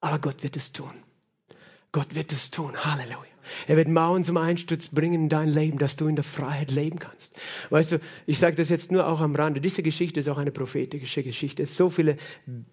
[0.00, 0.92] Aber Gott wird es tun.
[1.90, 2.76] Gott wird es tun.
[2.76, 3.32] Halleluja.
[3.66, 6.98] Er wird Mauern zum Einsturz bringen in dein Leben, dass du in der Freiheit leben
[6.98, 7.34] kannst.
[7.70, 9.60] Weißt du, ich sage das jetzt nur auch am Rande.
[9.60, 11.62] Diese Geschichte ist auch eine prophetische Geschichte.
[11.62, 12.16] Es sind so viele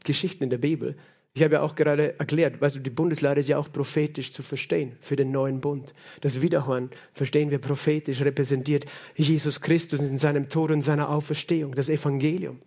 [0.04, 0.98] Geschichten in der Bibel.
[1.34, 4.42] Ich habe ja auch gerade erklärt, weißt du, die Bundeslade ist ja auch prophetisch zu
[4.42, 5.94] verstehen für den neuen Bund.
[6.22, 11.88] Das Wiederhorn verstehen wir prophetisch, repräsentiert Jesus Christus in seinem Tod und seiner Auferstehung, das
[11.88, 12.60] Evangelium.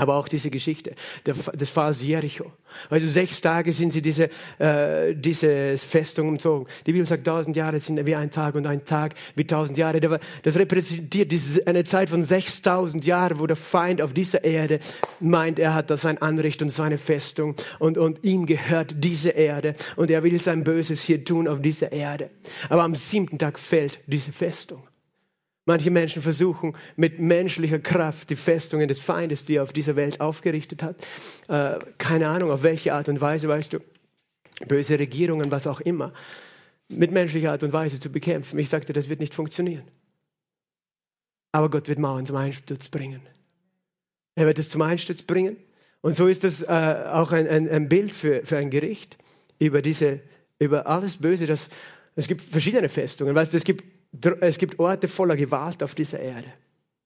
[0.00, 0.94] Aber auch diese Geschichte
[1.26, 2.52] des Falls Jericho.
[2.88, 6.66] Also sechs Tage sind sie diese, äh, diese Festung umzogen.
[6.86, 10.00] Die Bibel sagt, tausend Jahre sind wie ein Tag und ein Tag wie tausend Jahre.
[10.42, 11.32] Das repräsentiert
[11.66, 14.80] eine Zeit von sechstausend Jahren, wo der Feind auf dieser Erde
[15.20, 19.74] meint, er hat da sein Anrecht und seine Festung und, und ihm gehört diese Erde
[19.96, 22.30] und er will sein Böses hier tun auf dieser Erde.
[22.68, 24.82] Aber am siebten Tag fällt diese Festung.
[25.66, 30.20] Manche Menschen versuchen mit menschlicher Kraft die Festungen des Feindes, die er auf dieser Welt
[30.20, 30.96] aufgerichtet hat,
[31.48, 33.78] äh, keine Ahnung auf welche Art und Weise, weißt du,
[34.66, 36.12] böse Regierungen, was auch immer,
[36.88, 38.58] mit menschlicher Art und Weise zu bekämpfen.
[38.58, 39.84] Ich sagte, das wird nicht funktionieren.
[41.52, 43.20] Aber Gott wird Mauern zum Einsturz bringen.
[44.34, 45.56] Er wird es zum Einsturz bringen.
[46.00, 49.18] Und so ist das äh, auch ein, ein, ein, Bild für, für ein Gericht
[49.58, 50.20] über, diese,
[50.58, 51.46] über alles Böse.
[51.46, 51.68] Das,
[52.16, 53.34] es gibt verschiedene Festungen.
[53.34, 53.84] Weißt du, es gibt
[54.40, 56.52] es gibt Orte voller Gewalt auf dieser Erde.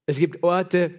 [0.06, 0.92] Es gibt Orte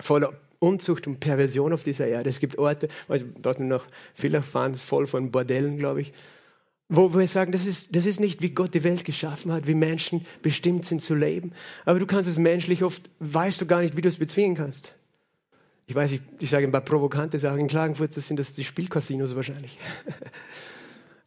[0.00, 2.30] voller Unzucht und Perversion auf dieser Erde.
[2.30, 3.84] Es gibt Orte, also dort noch,
[4.14, 6.12] viele fahren es voll von Bordellen, glaube ich,
[6.88, 9.74] wo wir sagen, das ist, das ist nicht, wie Gott die Welt geschaffen hat, wie
[9.74, 11.52] Menschen bestimmt sind zu leben.
[11.84, 14.94] Aber du kannst es menschlich oft, weißt du gar nicht, wie du es bezwingen kannst.
[15.86, 17.60] Ich weiß, ich, ich sage ein paar provokante Sachen.
[17.60, 19.78] In Klagenfurt das sind das die Spielcasinos wahrscheinlich.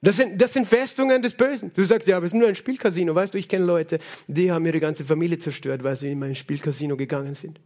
[0.02, 1.72] Das sind, das sind Festungen des Bösen.
[1.74, 3.16] Du sagst, ja, aber es ist nur ein Spielcasino.
[3.16, 6.36] Weißt du, ich kenne Leute, die haben ihre ganze Familie zerstört, weil sie in mein
[6.36, 7.60] Spielcasino gegangen sind.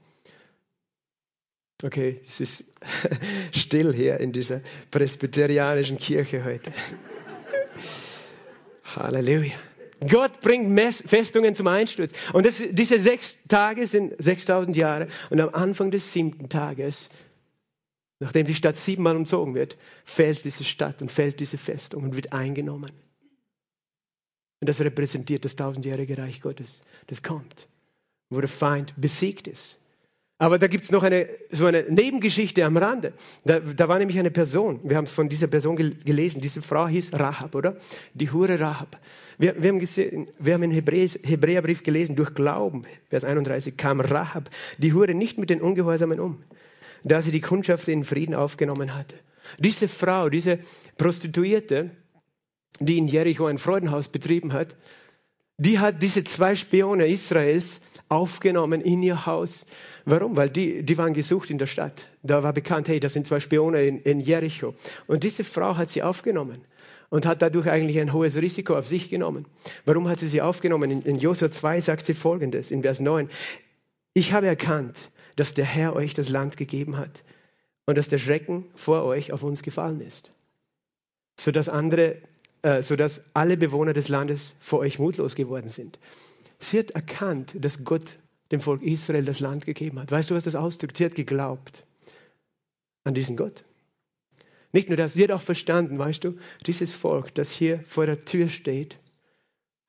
[1.84, 2.64] Okay, es ist
[3.52, 6.72] still hier in dieser presbyterianischen Kirche heute.
[8.96, 9.54] Halleluja.
[10.10, 12.14] Gott bringt Festungen zum Einsturz.
[12.34, 15.08] Und das, diese sechs Tage sind 6000 Jahre.
[15.30, 17.10] Und am Anfang des siebten Tages
[18.22, 22.34] Nachdem die Stadt siebenmal umzogen wird, fällt diese Stadt und fällt diese Festung und wird
[22.34, 22.92] eingenommen.
[24.60, 26.82] Und das repräsentiert das tausendjährige Reich Gottes.
[27.08, 27.68] Das kommt,
[28.30, 29.80] wo der Feind besiegt ist.
[30.38, 33.14] Aber da gibt es noch eine, so eine Nebengeschichte am Rande.
[33.44, 37.14] Da, da war nämlich eine Person, wir haben von dieser Person gelesen, diese Frau hieß
[37.14, 37.78] Rahab, oder?
[38.14, 39.00] Die Hure Rahab.
[39.40, 44.52] Wir, wir haben, gesehen, wir haben im Hebräerbrief gelesen, durch Glauben, Vers 31, kam Rahab,
[44.78, 46.44] die Hure, nicht mit den Ungehorsamen um
[47.04, 49.16] da sie die Kundschaft in Frieden aufgenommen hatte.
[49.60, 50.60] Diese Frau, diese
[50.98, 51.92] Prostituierte,
[52.80, 54.76] die in Jericho ein Freudenhaus betrieben hat,
[55.58, 59.66] die hat diese zwei Spione Israels aufgenommen in ihr Haus.
[60.06, 60.36] Warum?
[60.36, 62.08] Weil die, die waren gesucht in der Stadt.
[62.24, 64.74] Da war bekannt, hey, das sind zwei Spione in, in Jericho.
[65.08, 66.66] Und diese Frau hat sie aufgenommen
[67.10, 69.46] und hat dadurch eigentlich ein hohes Risiko auf sich genommen.
[69.86, 70.90] Warum hat sie sie aufgenommen?
[70.90, 73.30] In, in Josua 2 sagt sie folgendes, in Vers 9.
[74.14, 75.12] Ich habe erkannt,
[75.42, 77.24] dass der Herr euch das Land gegeben hat
[77.88, 80.32] und dass der Schrecken vor euch auf uns gefallen ist,
[81.36, 82.18] sodass andere,
[82.62, 85.98] äh, sodass alle Bewohner des Landes vor euch mutlos geworden sind.
[86.60, 88.20] Sie hat erkannt, dass Gott
[88.52, 90.12] dem Volk Israel das Land gegeben hat.
[90.12, 90.98] Weißt du, was das ausdrückt?
[90.98, 91.86] Sie hat geglaubt
[93.04, 93.64] an diesen Gott.
[94.74, 96.36] Nicht nur das, sie hat auch verstanden, weißt du,
[96.68, 98.96] dieses Volk, das hier vor der Tür steht,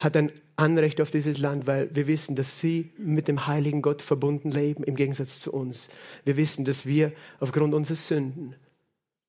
[0.03, 4.03] hat ein Anrecht auf dieses Land, weil wir wissen, dass sie mit dem heiligen Gott
[4.03, 5.88] verbunden leben, im Gegensatz zu uns.
[6.24, 8.55] Wir wissen, dass wir aufgrund unserer Sünden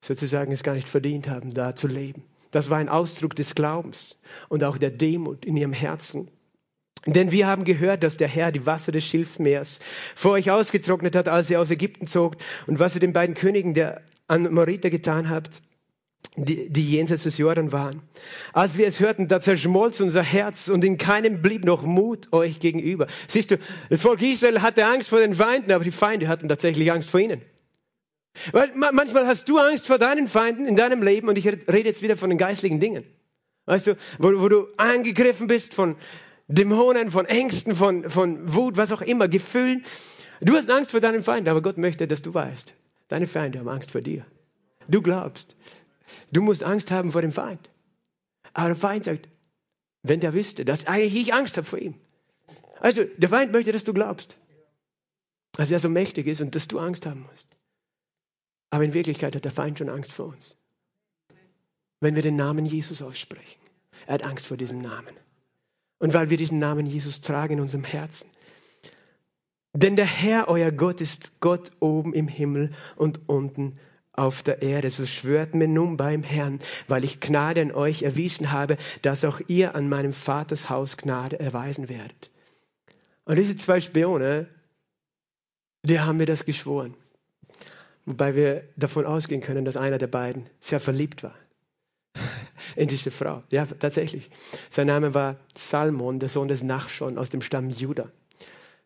[0.04, 2.24] sozusagen es gar nicht verdient haben, da zu leben.
[2.52, 4.20] Das war ein Ausdruck des Glaubens
[4.50, 6.30] und auch der Demut in ihrem Herzen.
[7.06, 9.80] Denn wir haben gehört, dass der Herr die Wasser des Schilfmeers
[10.16, 13.74] vor euch ausgetrocknet hat, als ihr aus Ägypten zogt und was ihr den beiden Königen
[13.74, 15.62] der Amoriter getan habt
[16.36, 18.02] die, die jenseits des Jordan waren.
[18.54, 22.60] Als wir es hörten, da zerschmolz unser Herz und in keinem blieb noch Mut euch
[22.60, 23.08] gegenüber.
[23.28, 23.58] Siehst du,
[23.90, 27.20] das Volk Israel hatte Angst vor den Feinden, aber die Feinde hatten tatsächlich Angst vor
[27.20, 27.42] ihnen.
[28.52, 32.02] Weil manchmal hast du Angst vor deinen Feinden in deinem Leben und ich rede jetzt
[32.02, 33.04] wieder von den geistlichen Dingen.
[33.66, 35.96] Weißt du, wo, wo du angegriffen bist von
[36.48, 39.84] Dämonen, von Ängsten, von, von Wut, was auch immer, Gefühlen.
[40.42, 42.74] Du hast Angst vor deinen Feinden, aber Gott möchte, dass du weißt,
[43.08, 44.26] deine Feinde haben Angst vor dir.
[44.90, 45.56] Du glaubst,
[46.32, 47.70] Du musst Angst haben vor dem Feind.
[48.54, 49.30] Aber der Feind sagt,
[50.04, 51.96] wenn der wüsste, dass eigentlich ich Angst habe vor ihm.
[52.80, 54.38] Also, der Feind möchte, dass du glaubst,
[55.54, 57.48] dass er so mächtig ist und dass du Angst haben musst.
[58.70, 60.58] Aber in Wirklichkeit hat der Feind schon Angst vor uns.
[62.00, 63.62] Wenn wir den Namen Jesus aussprechen.
[64.08, 65.16] Er hat Angst vor diesem Namen.
[66.00, 68.30] Und weil wir diesen Namen Jesus tragen in unserem Herzen.
[69.72, 73.93] Denn der Herr, euer Gott, ist Gott oben im Himmel und unten auf
[74.46, 74.90] der Erde.
[74.90, 79.42] So schwört mir nun beim Herrn, weil ich Gnade an euch erwiesen habe, dass auch
[79.48, 82.30] ihr an meinem Vaters Haus Gnade erweisen werdet.
[83.26, 84.48] Und diese zwei Spione,
[85.84, 86.96] die haben mir das geschworen.
[88.06, 91.36] Wobei wir davon ausgehen können, dass einer der beiden sehr verliebt war
[92.76, 93.44] in diese Frau.
[93.50, 94.30] Ja, tatsächlich.
[94.70, 98.12] Sein Name war Salmon, der Sohn des Nachschon aus dem Stamm Juda.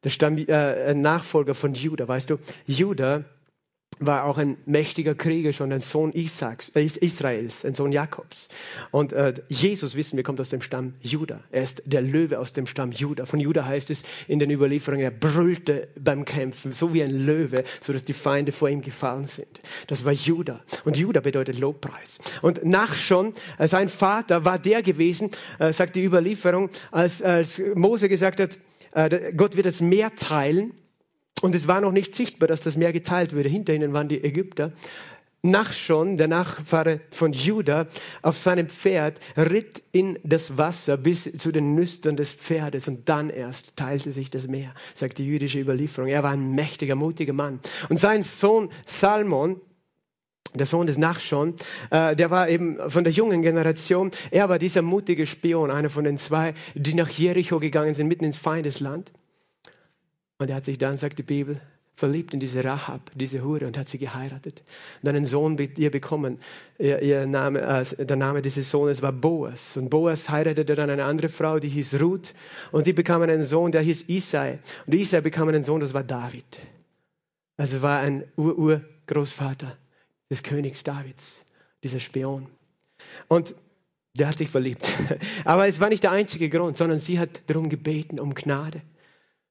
[0.03, 2.38] Der Stamm, äh, Nachfolger von Juda, weißt du.
[2.67, 3.25] Juda
[3.99, 8.47] war auch ein mächtiger Krieger, schon ein Sohn Isaaks, äh, Israels, ein Sohn Jakobs.
[8.91, 11.41] Und äh, Jesus, wissen wir, kommt aus dem Stamm Juda.
[11.51, 13.25] Er ist der Löwe aus dem Stamm Juda.
[13.25, 17.63] Von Juda heißt es in den Überlieferungen, er brüllte beim Kämpfen, so wie ein Löwe,
[17.81, 19.61] so dass die Feinde vor ihm gefallen sind.
[19.87, 20.61] Das war Juda.
[20.85, 22.19] Und Juda bedeutet Lobpreis.
[22.41, 28.09] Und Nachschon, äh, sein Vater, war der gewesen, äh, sagt die Überlieferung, als, als Mose
[28.09, 28.57] gesagt hat,
[28.93, 30.73] äh, Gott wird das Meer teilen
[31.41, 33.49] und es war noch nicht sichtbar, dass das Meer geteilt würde.
[33.49, 34.71] Hinter ihnen waren die Ägypter.
[35.43, 37.88] Nachschon, der Nachfahre von Juda,
[38.21, 43.29] auf seinem Pferd ritt in das Wasser bis zu den Nüstern des Pferdes und dann
[43.29, 46.09] erst teilte sich das Meer, sagt die jüdische Überlieferung.
[46.09, 47.59] Er war ein mächtiger, mutiger Mann.
[47.88, 49.61] Und sein Sohn Salmon,
[50.55, 51.53] der Sohn des Nachschon,
[51.91, 54.11] äh, der war eben von der jungen Generation.
[54.31, 58.25] Er war dieser mutige Spion, einer von den zwei, die nach Jericho gegangen sind, mitten
[58.25, 59.11] ins Feindesland.
[60.39, 61.59] Und er hat sich dann, sagt die Bibel,
[61.97, 64.61] verliebt in diese Rahab, diese Hure, und hat sie geheiratet.
[65.01, 66.38] Und einen Sohn mit ihr bekommen.
[66.77, 69.77] Ihr, ihr Name, äh, der Name dieses Sohnes war Boas.
[69.77, 72.35] Und Boas heiratete dann eine andere Frau, die hieß Ruth.
[72.71, 74.59] Und die bekam einen Sohn, der hieß Isai.
[74.85, 76.59] Und Isai bekam einen Sohn, das war David.
[77.57, 79.75] Also war ein Ur-Urgroßvater
[80.29, 81.39] des Königs Davids,
[81.83, 82.45] dieser Spion.
[83.27, 83.55] Und
[84.13, 84.88] der hat sich verliebt.
[85.45, 88.81] Aber es war nicht der einzige Grund, sondern sie hat darum gebeten, um Gnade.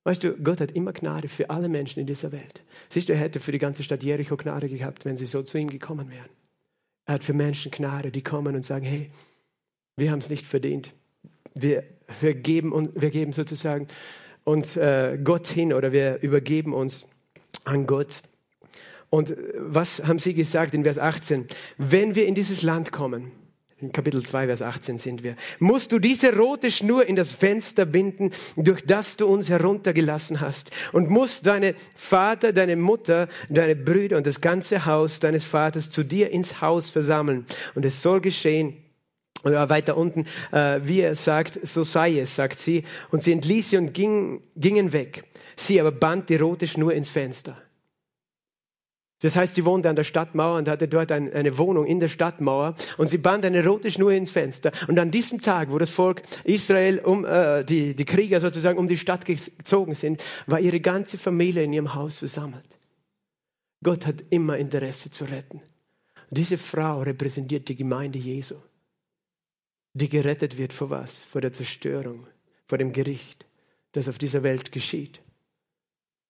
[0.07, 2.63] Weißt du, Gott hat immer Gnade für alle Menschen in dieser Welt.
[2.91, 5.59] Siehst du, er hätte für die ganze Stadt Jericho Gnade gehabt, wenn sie so zu
[5.59, 6.29] ihm gekommen wären.
[7.07, 9.11] Er hat für Menschen Gnade, die kommen und sagen, hey,
[9.97, 10.93] wir haben es nicht verdient.
[11.55, 11.83] Wir,
[12.21, 13.89] wir, geben, wir geben sozusagen
[14.45, 17.05] uns äh, Gott hin oder wir übergeben uns
[17.65, 18.23] an Gott.
[19.11, 21.49] Und äh, was haben sie gesagt in Vers 18?
[21.79, 23.33] Wenn wir in dieses Land kommen,
[23.79, 25.37] in Kapitel 2, Vers 18 sind wir.
[25.59, 30.71] Musst du diese rote Schnur in das Fenster binden, durch das du uns heruntergelassen hast.
[30.93, 36.05] Und musst deine Vater, deine Mutter, deine Brüder und das ganze Haus deines Vaters zu
[36.05, 37.45] dir ins Haus versammeln.
[37.75, 38.79] Und es soll geschehen,
[39.45, 42.85] oder weiter unten, äh, wie er sagt, so sei es, sagt sie.
[43.11, 45.25] Und sie entließ sie und ging, gingen weg.
[45.55, 47.59] Sie aber band die rote Schnur ins Fenster.
[49.21, 52.09] Das heißt, sie wohnte an der Stadtmauer und hatte dort ein, eine Wohnung in der
[52.09, 54.73] Stadtmauer und sie band eine rote Schnur ins Fenster.
[54.89, 58.89] Und an diesem Tag, wo das Volk Israel, um, äh, die, die Krieger sozusagen um
[58.89, 62.79] die Stadt gezogen sind, war ihre ganze Familie in ihrem Haus versammelt.
[63.83, 65.63] Gott hat immer Interesse zu retten.
[66.31, 68.57] Diese Frau repräsentiert die Gemeinde Jesu,
[69.95, 71.25] die gerettet wird vor was?
[71.25, 72.27] Vor der Zerstörung,
[72.67, 73.47] vor dem Gericht,
[73.93, 75.21] das auf dieser Welt geschieht.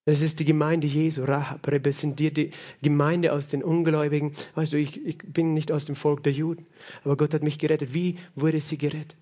[0.06, 1.24] Das ist die Gemeinde Jesu.
[1.24, 2.50] Rahab repräsentiert die
[2.80, 4.32] Gemeinde aus den Ungläubigen.
[4.54, 6.64] Weißt du, ich, ich bin nicht aus dem Volk der Juden,
[7.02, 7.92] aber Gott hat mich gerettet.
[7.92, 9.16] Wie wurde sie gerettet?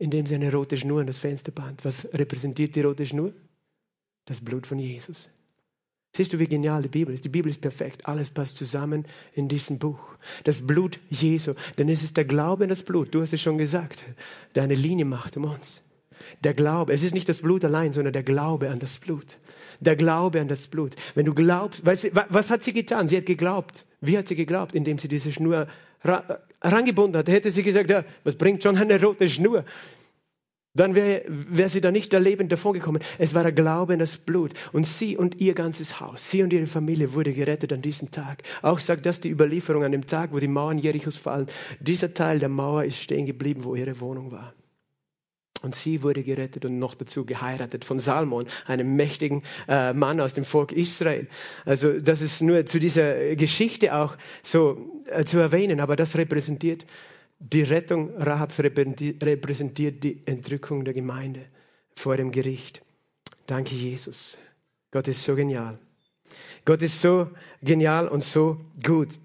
[0.00, 1.84] Indem sie eine rote Schnur an das Fenster band.
[1.84, 3.30] Was repräsentiert die rote Schnur?
[4.24, 5.30] Das Blut von Jesus.
[6.16, 7.24] Siehst du, wie genial die Bibel ist?
[7.24, 8.06] Die Bibel ist perfekt.
[8.06, 10.00] Alles passt zusammen in diesem Buch.
[10.42, 11.54] Das Blut Jesu.
[11.78, 13.14] Denn es ist der Glaube an das Blut.
[13.14, 14.04] Du hast es schon gesagt.
[14.56, 15.80] Der eine Linie macht um uns.
[16.44, 16.92] Der Glaube.
[16.92, 19.38] Es ist nicht das Blut allein, sondern der Glaube an das Blut
[19.82, 20.94] der Glaube an das Blut.
[21.14, 23.08] Wenn du glaubst, weißt, was hat sie getan?
[23.08, 23.84] Sie hat geglaubt.
[24.00, 24.74] Wie hat sie geglaubt?
[24.74, 25.66] Indem sie diese Schnur
[26.60, 27.28] herangebunden hat.
[27.28, 29.64] Hätte sie gesagt, ja, was bringt schon eine rote Schnur?
[30.74, 33.02] Dann wäre wär sie da nicht lebend davongekommen.
[33.18, 34.54] Es war der Glaube an das Blut.
[34.72, 38.42] Und sie und ihr ganzes Haus, sie und ihre Familie wurde gerettet an diesem Tag.
[38.62, 41.46] Auch sagt das die Überlieferung an dem Tag, wo die Mauern Jerichos fallen.
[41.80, 44.54] Dieser Teil der Mauer ist stehen geblieben, wo ihre Wohnung war.
[45.62, 50.34] Und sie wurde gerettet und noch dazu geheiratet von Salmon, einem mächtigen äh, Mann aus
[50.34, 51.28] dem Volk Israel.
[51.64, 56.84] Also das ist nur zu dieser Geschichte auch so äh, zu erwähnen, aber das repräsentiert
[57.38, 61.44] die Rettung Rahabs, repräsentiert die Entrückung der Gemeinde
[61.96, 62.82] vor dem Gericht.
[63.46, 64.38] Danke, Jesus.
[64.92, 65.78] Gott ist so genial.
[66.64, 69.18] Gott ist so genial und so gut.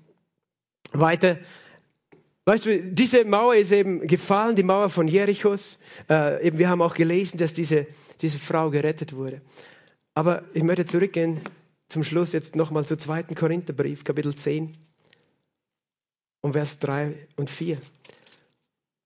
[0.94, 1.38] Weiter
[2.48, 5.78] Weißt du, diese Mauer ist eben gefallen, die Mauer von Jerichos.
[6.10, 7.88] Äh, eben, wir haben auch gelesen, dass diese,
[8.22, 9.42] diese Frau gerettet wurde.
[10.14, 11.42] Aber ich möchte zurückgehen
[11.90, 13.24] zum Schluss jetzt nochmal zu 2.
[13.24, 14.78] Korintherbrief, Kapitel 10,
[16.40, 17.80] um Vers 3 und 4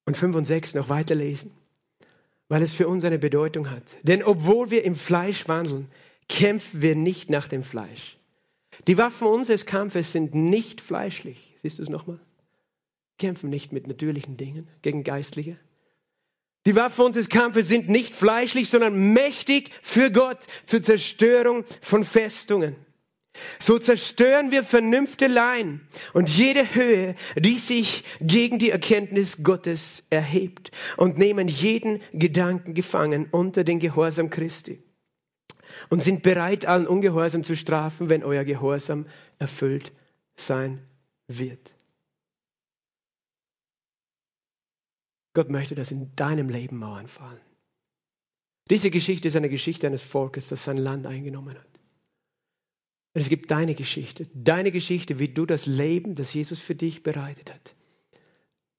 [0.06, 1.50] und 5 und 6 noch weiterlesen,
[2.48, 3.98] weil es für uns eine Bedeutung hat.
[4.04, 5.88] Denn obwohl wir im Fleisch wandeln,
[6.30, 8.18] kämpfen wir nicht nach dem Fleisch.
[8.86, 11.56] Die Waffen unseres Kampfes sind nicht fleischlich.
[11.58, 12.20] Siehst du es nochmal?
[13.22, 15.58] Kämpfen nicht mit natürlichen Dingen gegen geistliche.
[16.66, 22.76] Die Waffen unseres Kampfes sind nicht fleischlich, sondern mächtig für Gott zur Zerstörung von Festungen.
[23.60, 31.18] So zerstören wir Vernünfteleien und jede Höhe, die sich gegen die Erkenntnis Gottes erhebt und
[31.18, 34.84] nehmen jeden Gedanken gefangen unter den Gehorsam Christi
[35.90, 39.06] und sind bereit, allen Ungehorsam zu strafen, wenn euer Gehorsam
[39.40, 39.94] erfüllt
[40.36, 40.82] sein
[41.28, 41.74] wird.
[45.34, 47.40] Gott möchte, dass in deinem Leben Mauern fallen.
[48.70, 51.82] Diese Geschichte ist eine Geschichte eines Volkes, das sein Land eingenommen hat.
[53.14, 57.04] Und es gibt deine Geschichte, deine Geschichte, wie du das Leben, das Jesus für dich
[57.04, 57.76] bereitet hat,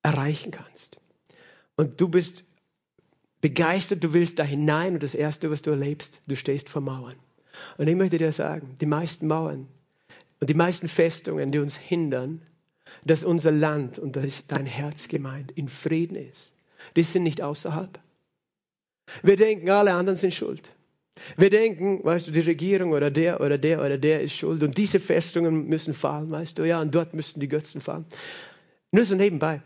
[0.03, 0.97] erreichen kannst.
[1.77, 2.45] Und du bist
[3.43, 7.17] begeistert, du willst da hinein und das Erste, was du erlebst, du stehst vor Mauern.
[7.77, 9.69] Und ich möchte dir sagen, die meisten Mauern
[10.41, 12.43] und die meisten Festungen, die uns hindern,
[13.05, 16.53] dass unser Land, und das ist dein Herz gemeint, in Frieden ist.
[16.97, 17.99] Die sind nicht außerhalb.
[19.23, 20.69] Wir denken, alle anderen sind schuld.
[21.37, 24.79] Wir denken, weißt du, die Regierung oder der oder der oder der ist schuld und
[24.79, 28.07] diese Festungen müssen fallen, weißt du, ja, und dort müssten die Götzen fallen.
[28.91, 29.63] Nur so nebenbei.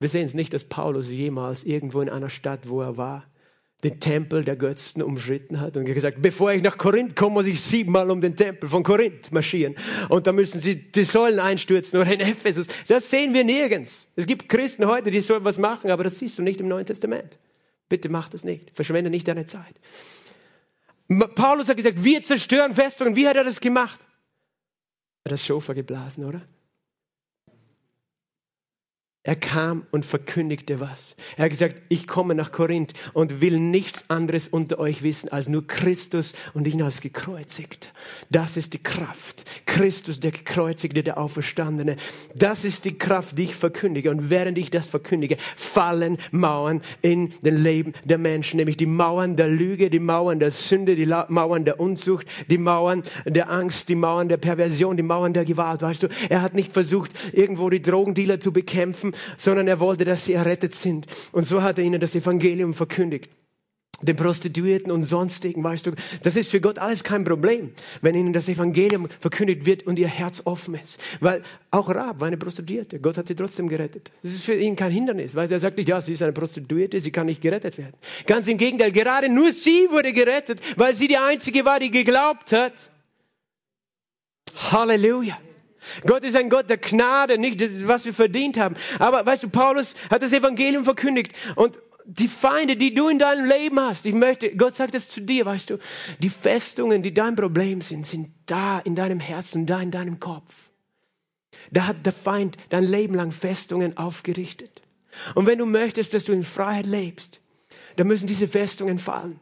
[0.00, 3.24] Wir sehen es nicht, dass Paulus jemals irgendwo in einer Stadt, wo er war,
[3.82, 7.60] den Tempel der Götzen umschritten hat und gesagt, bevor ich nach Korinth komme, muss ich
[7.60, 9.74] siebenmal um den Tempel von Korinth marschieren.
[10.08, 12.66] Und da müssen sie die Säulen einstürzen oder in Ephesus.
[12.88, 14.08] Das sehen wir nirgends.
[14.16, 16.86] Es gibt Christen heute, die sollen was machen, aber das siehst du nicht im Neuen
[16.86, 17.38] Testament.
[17.88, 18.70] Bitte mach das nicht.
[18.74, 19.78] Verschwende nicht deine Zeit.
[21.34, 23.16] Paulus hat gesagt, wir zerstören Festungen.
[23.16, 23.98] Wie hat er das gemacht?
[25.24, 26.42] Er hat das Schofer geblasen, oder?
[29.26, 31.16] Er kam und verkündigte was.
[31.38, 35.48] Er hat gesagt, ich komme nach Korinth und will nichts anderes unter euch wissen als
[35.48, 37.94] nur Christus und ihn als gekreuzigt.
[38.28, 39.46] Das ist die Kraft.
[39.64, 41.96] Christus, der gekreuzigte, der Auferstandene.
[42.34, 44.10] Das ist die Kraft, die ich verkündige.
[44.10, 48.58] Und während ich das verkündige, fallen Mauern in den Leben der Menschen.
[48.58, 53.02] Nämlich die Mauern der Lüge, die Mauern der Sünde, die Mauern der Unzucht, die Mauern
[53.24, 55.80] der Angst, die Mauern der Perversion, die Mauern der Gewalt.
[55.80, 60.24] Weißt du, er hat nicht versucht, irgendwo die Drogendealer zu bekämpfen sondern er wollte, dass
[60.24, 61.06] sie errettet sind.
[61.32, 63.30] Und so hat er ihnen das Evangelium verkündigt.
[64.02, 65.92] Den Prostituierten und sonstigen, weißt du,
[66.22, 67.70] das ist für Gott alles kein Problem,
[68.02, 71.00] wenn ihnen das Evangelium verkündigt wird und ihr Herz offen ist.
[71.20, 72.98] Weil auch Rab war eine Prostituierte.
[72.98, 74.10] Gott hat sie trotzdem gerettet.
[74.22, 77.00] Das ist für ihn kein Hindernis, weil er sagt nicht, ja, sie ist eine Prostituierte,
[77.00, 77.94] sie kann nicht gerettet werden.
[78.26, 82.52] Ganz im Gegenteil, gerade nur sie wurde gerettet, weil sie die einzige war, die geglaubt
[82.52, 82.90] hat
[84.54, 85.38] Halleluja.
[86.06, 88.76] Gott ist ein Gott der Gnade, nicht das, was wir verdient haben.
[88.98, 93.46] Aber weißt du, Paulus hat das Evangelium verkündigt und die Feinde, die du in deinem
[93.46, 95.78] Leben hast, ich möchte, Gott sagt es zu dir, weißt du,
[96.18, 100.54] die Festungen, die dein Problem sind, sind da in deinem Herzen, da in deinem Kopf.
[101.70, 104.82] Da hat der Feind dein Leben lang Festungen aufgerichtet.
[105.34, 107.40] Und wenn du möchtest, dass du in Freiheit lebst,
[107.96, 109.40] dann müssen diese Festungen fallen.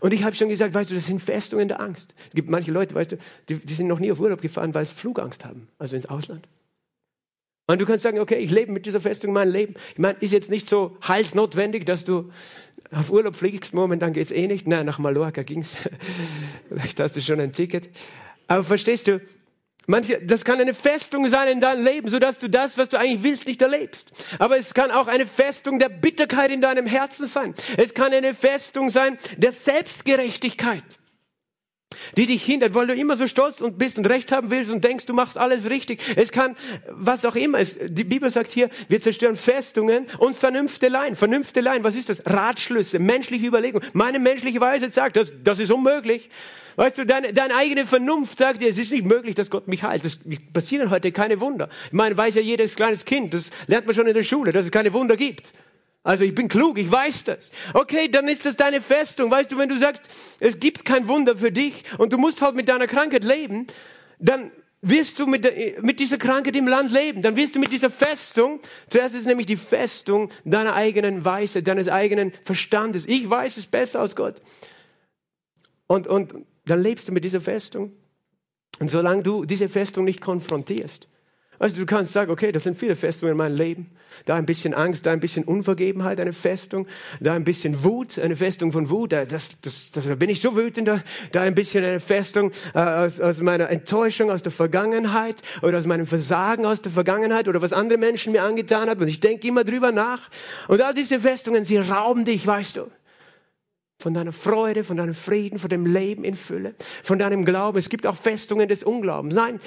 [0.00, 2.14] Und ich habe schon gesagt, weißt du, das sind Festungen der Angst.
[2.28, 3.18] Es gibt manche Leute, weißt du,
[3.48, 6.46] die, die sind noch nie auf Urlaub gefahren, weil sie Flugangst haben, also ins Ausland.
[7.66, 9.74] Und du kannst sagen, okay, ich lebe mit dieser Festung mein Leben.
[9.92, 12.30] Ich meine, ist jetzt nicht so heilsnotwendig, dass du
[12.90, 13.72] auf Urlaub fliegst.
[13.72, 14.66] Momentan geht es eh nicht.
[14.66, 15.70] Nein, nach Mallorca ging es.
[16.68, 17.88] Vielleicht hast du schon ein Ticket.
[18.48, 19.20] Aber verstehst du,
[19.86, 23.22] Manche, das kann eine Festung sein in deinem Leben, sodass du das, was du eigentlich
[23.22, 24.12] willst, nicht erlebst.
[24.38, 27.54] Aber es kann auch eine Festung der Bitterkeit in deinem Herzen sein.
[27.76, 30.98] Es kann eine Festung sein der Selbstgerechtigkeit
[32.16, 34.84] die dich hindert, weil du immer so stolz und bist und recht haben willst und
[34.84, 36.00] denkst, du machst alles richtig.
[36.16, 36.56] Es kann,
[36.88, 37.58] was auch immer.
[37.58, 41.16] Es, die Bibel sagt hier, wir zerstören Festungen und Vernünfteleien.
[41.16, 42.22] Vernünfteleien, was ist das?
[42.26, 43.86] Ratschlüsse, menschliche Überlegungen.
[43.92, 46.30] Meine menschliche Weisheit sagt, das, das ist unmöglich.
[46.76, 49.82] Weißt du, deine, deine eigene Vernunft sagt dir, es ist nicht möglich, dass Gott mich
[49.82, 50.04] heilt.
[50.04, 50.18] Es
[50.52, 51.68] passieren heute keine Wunder.
[51.86, 54.64] Ich meine, weiß ja jedes kleines Kind, das lernt man schon in der Schule, dass
[54.64, 55.52] es keine Wunder gibt.
[56.04, 57.52] Also ich bin klug, ich weiß das.
[57.74, 59.30] Okay, dann ist das deine Festung.
[59.30, 60.08] Weißt du, wenn du sagst,
[60.40, 63.68] es gibt kein Wunder für dich und du musst halt mit deiner Krankheit leben,
[64.18, 64.50] dann
[64.80, 65.46] wirst du mit,
[65.82, 67.22] mit dieser Krankheit im Land leben.
[67.22, 68.58] Dann wirst du mit dieser Festung,
[68.90, 73.06] zuerst ist nämlich die Festung deiner eigenen Weisheit, deines eigenen Verstandes.
[73.06, 74.42] Ich weiß es besser als Gott.
[75.86, 76.34] Und, und
[76.72, 77.92] dann lebst du mit dieser Festung.
[78.80, 81.06] Und solange du diese Festung nicht konfrontierst,
[81.58, 83.90] also du kannst sagen, okay, das sind viele Festungen in meinem Leben.
[84.24, 86.86] Da ein bisschen Angst, da ein bisschen Unvergebenheit, eine Festung.
[87.20, 89.12] Da ein bisschen Wut, eine Festung von Wut.
[89.12, 90.88] Da, das, das, das, da bin ich so wütend.
[90.88, 95.86] Da, ein bisschen eine Festung äh, aus, aus meiner Enttäuschung aus der Vergangenheit oder aus
[95.86, 99.02] meinem Versagen aus der Vergangenheit oder was andere Menschen mir angetan haben.
[99.02, 100.30] Und ich denke immer drüber nach.
[100.68, 102.90] Und all diese Festungen, sie rauben dich, weißt du
[104.02, 107.78] von deiner Freude, von deinem Frieden, von dem Leben in Fülle, von deinem Glauben.
[107.78, 109.34] Es gibt auch Festungen des Unglaubens.
[109.34, 109.60] Nein,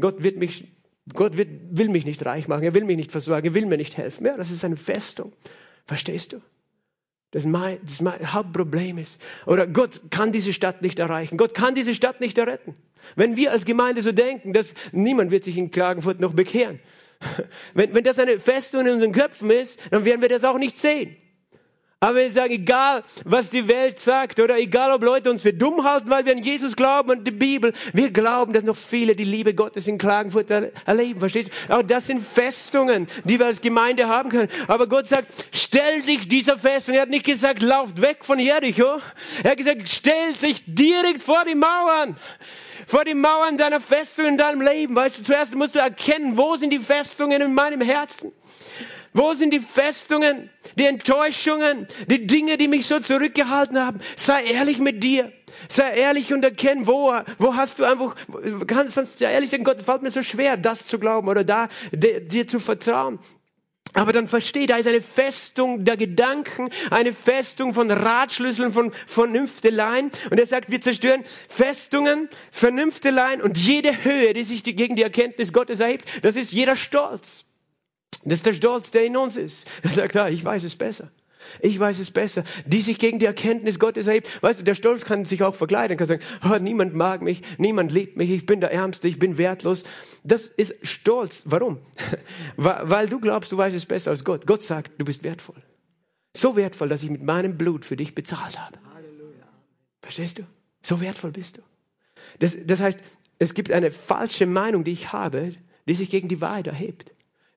[0.00, 0.66] Gott wird mich
[1.12, 3.76] Gott wird, will mich nicht reich machen, er will mich nicht versorgen, er will mir
[3.76, 4.24] nicht helfen.
[4.24, 5.34] Ja, das ist eine Festung.
[5.84, 6.40] Verstehst du?
[7.30, 9.20] Das mein, das mein Hauptproblem ist.
[9.44, 11.36] Oder Gott kann diese Stadt nicht erreichen.
[11.36, 12.74] Gott kann diese Stadt nicht erretten.
[13.16, 16.80] Wenn wir als Gemeinde so denken, dass niemand wird sich in Klagenfurt noch bekehren.
[17.74, 20.76] Wenn, wenn das eine Festung in unseren Köpfen ist, dann werden wir das auch nicht
[20.76, 21.16] sehen.
[22.04, 25.84] Aber wir sagen, egal was die Welt sagt oder egal ob Leute uns für dumm
[25.84, 29.24] halten, weil wir an Jesus glauben und die Bibel, wir glauben, dass noch viele die
[29.24, 31.18] Liebe Gottes in Klagenfurt erleben.
[31.18, 31.72] Verstehst du?
[31.72, 34.50] Aber das sind Festungen, die wir als Gemeinde haben können.
[34.68, 36.94] Aber Gott sagt, stell dich dieser Festung.
[36.94, 38.98] Er hat nicht gesagt, lauft weg von Jericho.
[39.42, 42.18] Er hat gesagt, stell dich direkt vor die Mauern
[42.86, 44.94] vor die Mauern deiner Festung in deinem Leben.
[44.94, 48.32] Weißt du, zuerst musst du erkennen, wo sind die Festungen in meinem Herzen?
[49.16, 54.00] Wo sind die Festungen, die Enttäuschungen, die Dinge, die mich so zurückgehalten haben?
[54.16, 55.32] Sei ehrlich mit dir.
[55.68, 58.16] Sei ehrlich und erkenn, wo, wo hast du einfach,
[58.66, 62.48] kannst du ehrlich sagen, Gott, fällt mir so schwer, das zu glauben oder da, dir
[62.48, 63.20] zu vertrauen.
[63.92, 70.10] Aber dann versteht, da ist eine Festung der Gedanken, eine Festung von Ratschlüsseln, von Vernünfteleien.
[70.30, 75.52] Und er sagt, wir zerstören Festungen, Vernünfteleien und jede Höhe, die sich gegen die Erkenntnis
[75.52, 77.44] Gottes erhebt, das ist jeder Stolz.
[78.24, 79.68] Das ist der Stolz, der in uns ist.
[79.82, 81.10] Er sagt, ah, ich weiß es besser.
[81.60, 82.44] Ich weiß es besser.
[82.66, 84.42] Die sich gegen die Erkenntnis Gottes erhebt.
[84.42, 87.92] Weißt du, der Stolz kann sich auch verkleiden, kann sagen, oh, niemand mag mich, niemand
[87.92, 89.84] liebt mich, ich bin der Ärmste, ich bin wertlos.
[90.22, 91.44] Das ist Stolz.
[91.46, 91.78] Warum?
[92.56, 94.46] Weil du glaubst, du weißt es besser als Gott.
[94.46, 95.62] Gott sagt, du bist wertvoll.
[96.36, 98.78] So wertvoll, dass ich mit meinem Blut für dich bezahlt habe.
[98.94, 99.46] Halleluja.
[100.02, 100.42] Verstehst du?
[100.82, 101.62] So wertvoll bist du.
[102.40, 103.00] Das, das heißt,
[103.38, 105.54] es gibt eine falsche Meinung, die ich habe,
[105.86, 107.12] die sich gegen die Wahrheit erhebt.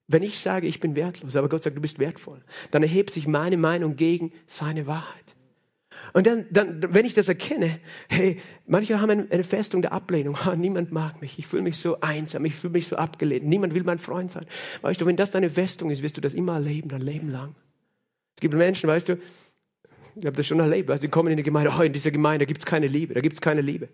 [0.07, 2.41] Wenn ich sage, ich bin wertlos, aber Gott sagt, du bist wertvoll,
[2.71, 5.35] dann erhebt sich meine Meinung gegen seine Wahrheit.
[6.13, 10.37] Und dann, dann wenn ich das erkenne, hey, manche haben eine Festung der Ablehnung.
[10.47, 11.37] Oh, niemand mag mich.
[11.37, 12.45] Ich fühle mich so einsam.
[12.45, 13.45] Ich fühle mich so abgelehnt.
[13.45, 14.45] Niemand will mein Freund sein.
[14.81, 17.55] Weißt du, wenn das deine Festung ist, wirst du das immer erleben, dein Leben lang.
[18.35, 19.17] Es gibt Menschen, weißt du,
[20.19, 22.45] ich habe das schon erlebt, weißt die kommen in die Gemeinde, oh, in dieser Gemeinde
[22.45, 23.89] gibt es keine Liebe, da gibt es keine Liebe.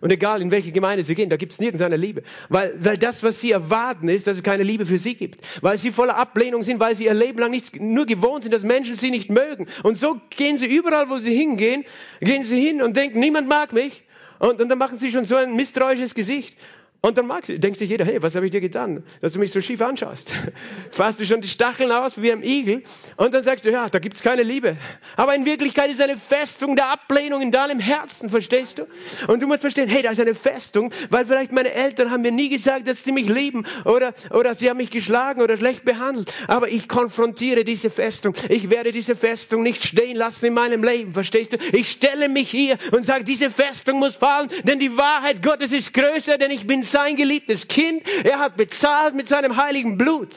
[0.00, 2.22] Und egal, in welche Gemeinde sie gehen, da gibt es nirgends eine Liebe.
[2.48, 5.44] Weil, weil das, was sie erwarten, ist, dass es keine Liebe für sie gibt.
[5.60, 8.62] Weil sie voller Ablehnung sind, weil sie ihr Leben lang nichts, nur gewohnt sind, dass
[8.62, 9.66] Menschen sie nicht mögen.
[9.82, 11.84] Und so gehen sie überall, wo sie hingehen,
[12.20, 14.04] gehen sie hin und denken, niemand mag mich.
[14.38, 16.56] Und, und dann machen sie schon so ein misstrauisches Gesicht.
[17.00, 19.52] Und dann magst, denkt sich jeder, hey, was habe ich dir getan, dass du mich
[19.52, 20.32] so schief anschaust?
[20.90, 22.82] Fasst du schon die Stacheln aus wie ein Igel
[23.16, 24.76] und dann sagst du, ja, da gibt's keine Liebe.
[25.14, 28.88] Aber in Wirklichkeit ist eine Festung der Ablehnung in deinem Herzen, verstehst du?
[29.30, 32.32] Und du musst verstehen, hey, da ist eine Festung, weil vielleicht meine Eltern haben mir
[32.32, 36.32] nie gesagt, dass sie mich lieben oder, oder sie haben mich geschlagen oder schlecht behandelt.
[36.48, 38.34] Aber ich konfrontiere diese Festung.
[38.48, 41.58] Ich werde diese Festung nicht stehen lassen in meinem Leben, verstehst du?
[41.70, 45.94] Ich stelle mich hier und sage, diese Festung muss fallen, denn die Wahrheit Gottes ist
[45.94, 48.02] größer, denn ich bin sein geliebtes Kind.
[48.24, 50.34] Er hat bezahlt mit seinem heiligen Blut.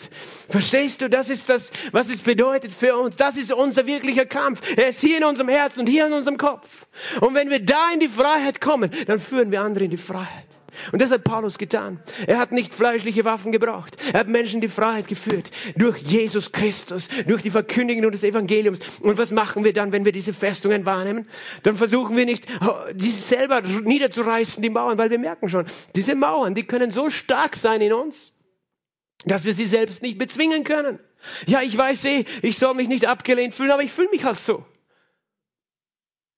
[0.49, 1.09] Verstehst du?
[1.09, 3.15] Das ist das, was es bedeutet für uns.
[3.15, 4.61] Das ist unser wirklicher Kampf.
[4.77, 6.67] Er ist hier in unserem Herzen und hier in unserem Kopf.
[7.19, 10.50] Und wenn wir da in die Freiheit kommen, dann führen wir andere in die Freiheit.
[10.91, 11.99] Und das hat Paulus getan.
[12.27, 13.97] Er hat nicht fleischliche Waffen gebraucht.
[14.13, 15.51] Er hat Menschen die Freiheit geführt.
[15.75, 18.99] Durch Jesus Christus, durch die Verkündigung des Evangeliums.
[19.01, 21.27] Und was machen wir dann, wenn wir diese Festungen wahrnehmen?
[21.63, 25.65] Dann versuchen wir nicht, oh, diese selber niederzureißen, die Mauern, weil wir merken schon,
[25.95, 28.33] diese Mauern, die können so stark sein in uns,
[29.25, 30.99] dass wir sie selbst nicht bezwingen können.
[31.45, 34.37] Ja, ich weiß eh, ich soll mich nicht abgelehnt fühlen, aber ich fühle mich halt
[34.37, 34.65] so.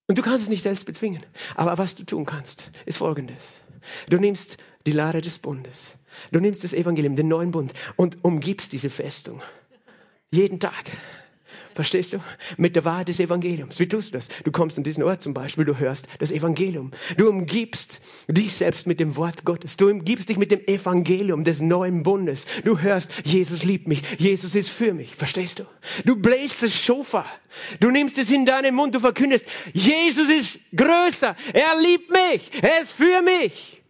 [0.08, 1.26] Und du kannst es nicht selbst bezwingen.
[1.56, 3.54] Aber was du tun kannst, ist Folgendes.
[4.10, 5.94] Du nimmst die Lade des Bundes.
[6.32, 9.42] Du nimmst das Evangelium, den neuen Bund und umgibst diese Festung.
[10.32, 10.92] Jeden Tag.
[11.74, 12.20] Verstehst du?
[12.58, 13.80] Mit der Wahrheit des Evangeliums.
[13.80, 14.28] Wie tust du das?
[14.44, 16.92] Du kommst an diesen Ort zum Beispiel, du hörst das Evangelium.
[17.18, 19.78] Du umgibst dich selbst mit dem Wort Gottes.
[19.78, 22.46] Du umgibst dich mit dem Evangelium des neuen Bundes.
[22.64, 25.16] Du hörst, Jesus liebt mich, Jesus ist für mich.
[25.16, 25.64] Verstehst du?
[26.06, 27.30] Du bläst das Schofar.
[27.80, 32.82] Du nimmst es in deinen Mund, du verkündest, Jesus ist größer, er liebt mich, er
[32.82, 33.83] ist für mich.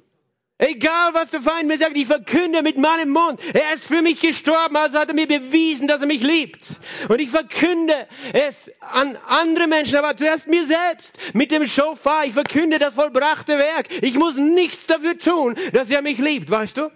[0.60, 4.20] Egal, was der Feind mir sagt, ich verkünde mit meinem Mund, er ist für mich
[4.20, 6.80] gestorben, also hat er mir bewiesen, dass er mich liebt.
[7.10, 12.26] Und ich verkünde es an andere Menschen, aber zuerst mir selbst mit dem Schofar.
[12.26, 13.89] Ich verkünde das vollbrachte Werk.
[14.04, 16.91] Ich muss nichts dafür tun, dass er mich liebt, weißt du?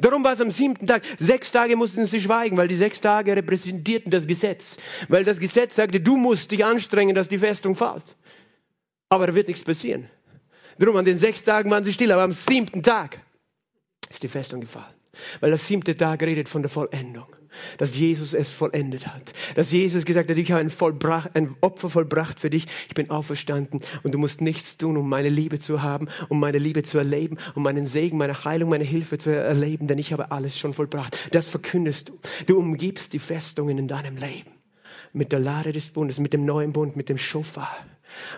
[0.00, 1.02] Darum war es am siebten Tag.
[1.18, 4.76] Sechs Tage mussten sie schweigen, weil die sechs Tage repräsentierten das Gesetz.
[5.08, 8.16] Weil das Gesetz sagte, du musst dich anstrengen, dass die Festung fällt.
[9.08, 10.08] Aber da wird nichts passieren.
[10.80, 13.20] Drum an den sechs Tagen waren sie still, aber am siebten Tag
[14.08, 14.94] ist die Festung gefallen.
[15.40, 17.26] Weil der siebte Tag redet von der Vollendung.
[17.76, 19.34] Dass Jesus es vollendet hat.
[19.56, 20.72] Dass Jesus gesagt hat, ich habe ein,
[21.34, 22.66] ein, Opfer vollbracht für dich.
[22.88, 26.58] Ich bin auferstanden und du musst nichts tun, um meine Liebe zu haben, um meine
[26.58, 30.30] Liebe zu erleben, um meinen Segen, meine Heilung, meine Hilfe zu erleben, denn ich habe
[30.30, 31.28] alles schon vollbracht.
[31.32, 32.18] Das verkündest du.
[32.46, 34.52] Du umgibst die Festungen in deinem Leben.
[35.12, 37.76] Mit der Lade des Bundes, mit dem neuen Bund, mit dem Schofar.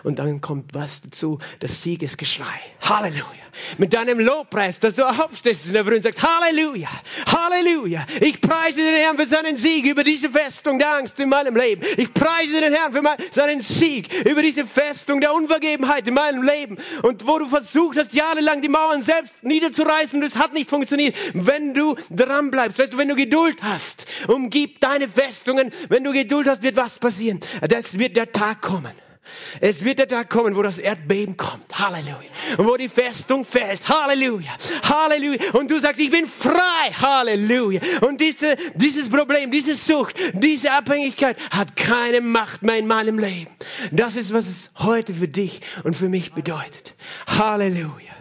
[0.03, 1.39] Und dann kommt was dazu?
[1.59, 2.59] Das Siegesgeschrei.
[2.81, 3.23] Halleluja.
[3.77, 6.89] Mit deinem Lobpreis, dass du aufstehst in der Früh und sagst, Halleluja,
[7.27, 8.05] Halleluja.
[8.19, 11.83] Ich preise den Herrn für seinen Sieg über diese Festung der Angst in meinem Leben.
[11.97, 13.01] Ich preise den Herrn für
[13.31, 16.77] seinen Sieg über diese Festung der Unvergebenheit in meinem Leben.
[17.03, 21.15] Und wo du versucht hast, jahrelang die Mauern selbst niederzureißen es hat nicht funktioniert.
[21.33, 25.71] Wenn du dran bleibst, weißt du, wenn du Geduld hast, umgib deine Festungen.
[25.89, 27.39] Wenn du Geduld hast, wird was passieren.
[27.61, 28.91] Das wird der Tag kommen
[29.61, 31.77] es wird der Tag kommen, wo das Erdbeben kommt.
[31.77, 32.29] Halleluja.
[32.57, 33.87] Und wo die Festung fällt.
[33.87, 34.51] Halleluja.
[34.83, 35.51] Halleluja.
[35.53, 36.91] Und du sagst, ich bin frei.
[36.91, 37.81] Halleluja.
[38.01, 43.51] Und diese, dieses Problem, diese Sucht, diese Abhängigkeit hat keine Macht mehr in meinem Leben.
[43.91, 46.95] Das ist, was es heute für dich und für mich bedeutet.
[47.27, 48.13] Halleluja.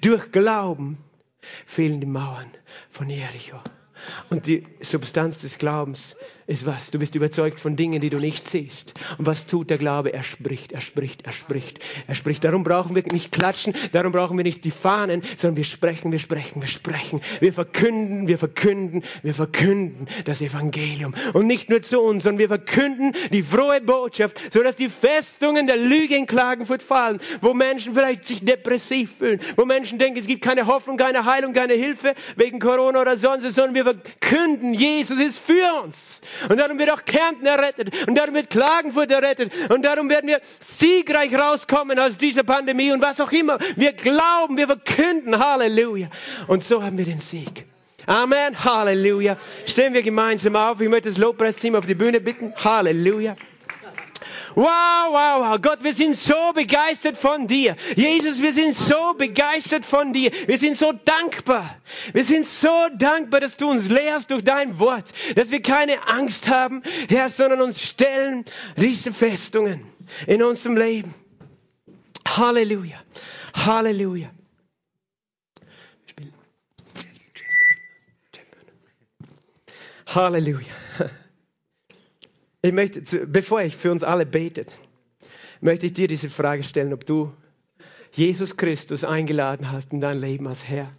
[0.00, 0.98] Durch Glauben
[1.66, 2.50] fehlen die Mauern
[2.90, 3.60] von Jericho.
[4.30, 6.16] Und die Substanz des Glaubens
[6.50, 6.90] ist was?
[6.90, 8.94] Du bist überzeugt von Dingen, die du nicht siehst.
[9.18, 10.12] Und was tut der Glaube?
[10.12, 11.78] Er spricht, er spricht, er spricht,
[12.08, 12.42] er spricht.
[12.42, 16.18] Darum brauchen wir nicht klatschen, darum brauchen wir nicht die Fahnen, sondern wir sprechen, wir
[16.18, 17.20] sprechen, wir sprechen.
[17.38, 21.14] Wir verkünden, wir verkünden, wir verkünden das Evangelium.
[21.34, 25.76] Und nicht nur zu uns, sondern wir verkünden die frohe Botschaft, sodass die Festungen der
[25.76, 30.42] Lüge in Klagenfurt fallen, wo Menschen vielleicht sich depressiv fühlen, wo Menschen denken, es gibt
[30.42, 35.38] keine Hoffnung, keine Heilung, keine Hilfe wegen Corona oder sonst, sondern wir verkünden, Jesus ist
[35.38, 36.20] für uns.
[36.48, 38.08] Und darum wird auch Kärnten errettet.
[38.08, 39.52] Und darum wird Klagenfurt errettet.
[39.70, 43.58] Und darum werden wir siegreich rauskommen aus dieser Pandemie und was auch immer.
[43.76, 45.38] Wir glauben, wir verkünden.
[45.38, 46.08] Halleluja.
[46.46, 47.64] Und so haben wir den Sieg.
[48.06, 48.64] Amen.
[48.64, 49.36] Halleluja.
[49.66, 50.80] Stehen wir gemeinsam auf.
[50.80, 52.52] Ich möchte das Lobpreisteam auf die Bühne bitten.
[52.56, 53.36] Halleluja.
[54.54, 55.58] Wow, wow, wow.
[55.60, 57.76] Gott, wir sind so begeistert von dir.
[57.96, 60.30] Jesus, wir sind so begeistert von dir.
[60.46, 61.76] Wir sind so dankbar.
[62.12, 66.48] Wir sind so dankbar, dass du uns lehrst durch dein Wort, dass wir keine Angst
[66.48, 68.44] haben, Herr, sondern uns stellen
[68.76, 69.86] diese Festungen
[70.26, 71.14] in unserem Leben.
[72.26, 72.98] Halleluja.
[73.54, 74.30] Halleluja.
[80.14, 80.79] Halleluja.
[82.62, 84.74] Ich möchte, bevor ich für uns alle betet,
[85.60, 87.32] möchte ich dir diese Frage stellen, ob du
[88.12, 90.92] Jesus Christus eingeladen hast in dein Leben als Herr.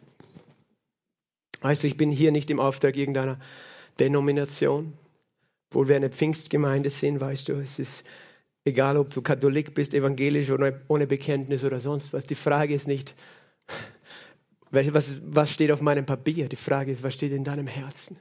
[1.61, 3.39] Weißt du, ich bin hier nicht im Auftrag irgendeiner
[3.99, 4.93] Denomination,
[5.69, 8.03] obwohl wir eine Pfingstgemeinde sind, weißt du, es ist
[8.65, 12.25] egal, ob du Katholik bist, evangelisch oder ohne Bekenntnis oder sonst was.
[12.25, 13.15] Die Frage ist nicht,
[14.71, 16.49] was, was steht auf meinem Papier?
[16.49, 18.17] Die Frage ist, was steht in deinem Herzen?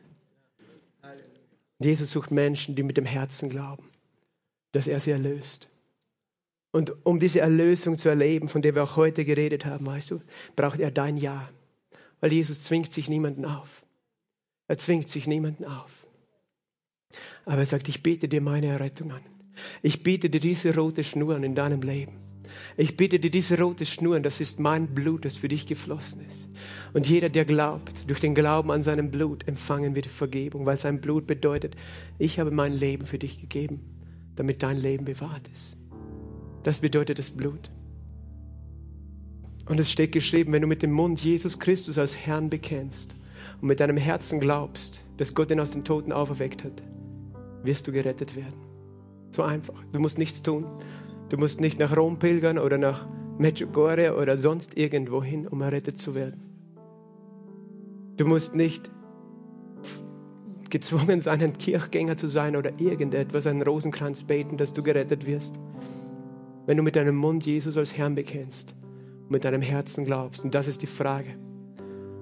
[1.81, 3.89] Jesus sucht Menschen, die mit dem Herzen glauben,
[4.73, 5.69] dass er sie erlöst.
[6.73, 10.21] Und um diese Erlösung zu erleben, von der wir auch heute geredet haben, weißt du,
[10.55, 11.51] braucht er dein Ja.
[12.21, 13.85] Weil Jesus zwingt sich niemanden auf.
[14.69, 15.91] Er zwingt sich niemanden auf.
[17.45, 19.23] Aber er sagt, ich bete dir meine Errettung an.
[19.83, 22.30] Ich biete dir diese rote Schnur an in deinem Leben.
[22.77, 26.49] Ich biete dir diese rote Schnur, das ist mein Blut, das für dich geflossen ist.
[26.93, 31.01] Und jeder, der glaubt, durch den Glauben an seinem Blut empfangen wird Vergebung, weil sein
[31.01, 31.77] Blut bedeutet,
[32.19, 33.81] ich habe mein Leben für dich gegeben,
[34.37, 35.77] damit dein Leben bewahrt ist.
[36.63, 37.71] Das bedeutet das Blut.
[39.67, 43.17] Und es steht geschrieben, wenn du mit dem Mund Jesus Christus als Herrn bekennst
[43.61, 46.83] und mit deinem Herzen glaubst, dass Gott ihn aus den Toten auferweckt hat,
[47.63, 48.71] wirst du gerettet werden.
[49.31, 49.81] So einfach.
[49.93, 50.67] Du musst nichts tun.
[51.31, 53.07] Du musst nicht nach Rom pilgern oder nach
[53.39, 56.43] Medjugorje oder sonst irgendwo hin, um errettet zu werden.
[58.17, 58.91] Du musst nicht
[60.69, 65.55] gezwungen sein, ein Kirchgänger zu sein oder irgendetwas, einen Rosenkranz beten, dass du gerettet wirst.
[66.67, 68.75] Wenn du mit deinem Mund Jesus als Herrn bekennst
[69.23, 70.45] und mit deinem Herzen glaubst.
[70.45, 71.31] Und das ist die Frage.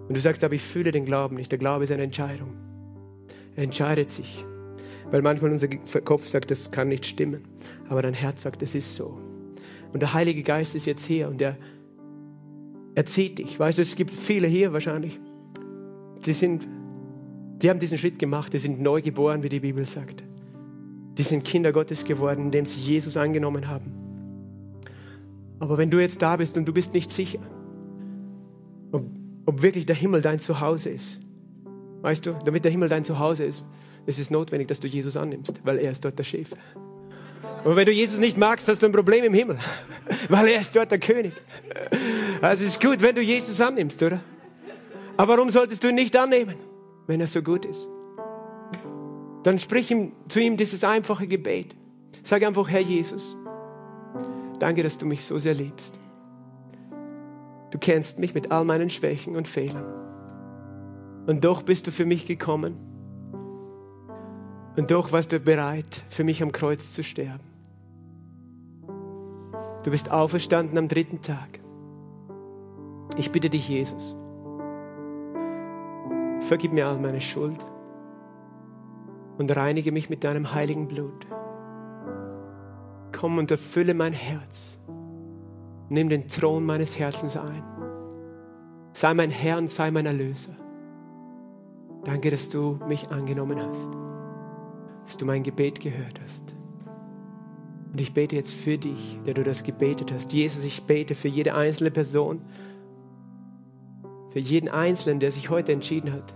[0.07, 1.51] Und du sagst, aber ich fühle den Glauben nicht.
[1.51, 2.53] Der Glaube ist eine Entscheidung.
[3.57, 4.45] Er entscheidet sich.
[5.11, 7.43] Weil manchmal unser Kopf sagt, das kann nicht stimmen.
[7.89, 9.19] Aber dein Herz sagt, es ist so.
[9.93, 11.57] Und der Heilige Geist ist jetzt hier und er,
[12.95, 13.59] er zieht dich.
[13.59, 15.19] Weißt du, es gibt viele hier wahrscheinlich,
[16.27, 16.69] die sind,
[17.63, 20.23] die haben diesen Schritt gemacht, die sind neu geboren, wie die Bibel sagt.
[21.17, 23.93] Die sind Kinder Gottes geworden, indem sie Jesus angenommen haben.
[25.59, 27.41] Aber wenn du jetzt da bist und du bist nicht sicher,
[28.93, 29.05] ob,
[29.47, 31.21] ob wirklich der Himmel dein Zuhause ist,
[32.03, 33.65] weißt du, damit der Himmel dein Zuhause ist,
[34.09, 36.53] es ist notwendig, dass du Jesus annimmst, weil er ist dort der Chef.
[37.63, 39.59] Und wenn du Jesus nicht magst, hast du ein Problem im Himmel,
[40.31, 41.35] weil er ist dort der König.
[42.41, 44.21] Also es ist gut, wenn du Jesus annimmst, oder?
[45.19, 46.55] Aber warum solltest du ihn nicht annehmen,
[47.07, 47.87] wenn er so gut ist?
[49.43, 51.77] Dann sprich ihm, zu ihm dieses einfache Gebet.
[52.23, 53.37] Sag einfach, Herr Jesus,
[54.59, 56.01] danke, dass du mich so sehr liebst.
[57.73, 59.85] Du kennst mich mit all meinen Schwächen und Fehlern.
[61.27, 62.88] Und doch bist du für mich gekommen
[64.79, 67.43] und doch warst du bereit, für mich am Kreuz zu sterben.
[69.83, 71.59] Du bist auferstanden am dritten Tag.
[73.16, 74.14] Ich bitte dich, Jesus,
[76.43, 77.59] vergib mir all meine Schuld
[79.39, 81.26] und reinige mich mit deinem heiligen Blut.
[83.11, 84.79] Komm und erfülle mein Herz.
[85.89, 87.64] Nimm den Thron meines Herzens ein.
[88.93, 90.55] Sei mein Herr und sei mein Erlöser.
[92.05, 93.91] Danke, dass du mich angenommen hast
[95.09, 96.55] dass du mein Gebet gehört hast.
[97.91, 100.35] Und ich bete jetzt für dich, der du das gebetet hast.
[100.35, 102.43] Jesus, ich bete für jede einzelne Person,
[104.29, 106.35] für jeden Einzelnen, der sich heute entschieden hat,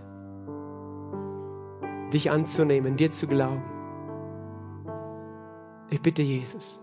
[2.11, 3.61] dich anzunehmen, dir zu glauben.
[5.91, 6.81] Ich bitte Jesus,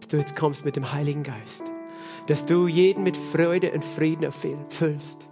[0.00, 1.64] dass du jetzt kommst mit dem Heiligen Geist,
[2.26, 5.26] dass du jeden mit Freude und Frieden erfüllst,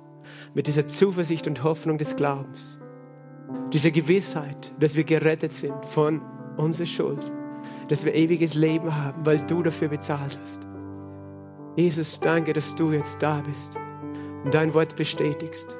[0.54, 2.78] mit dieser Zuversicht und Hoffnung des Glaubens
[3.72, 6.20] diese Gewissheit, dass wir gerettet sind von
[6.56, 7.32] unserer Schuld,
[7.88, 10.66] dass wir ewiges Leben haben, weil du dafür bezahlt hast.
[11.76, 13.76] Jesus, danke, dass du jetzt da bist
[14.44, 15.74] und dein Wort bestätigst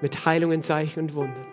[0.00, 1.46] mit Heilungen, Zeichen und Wundern.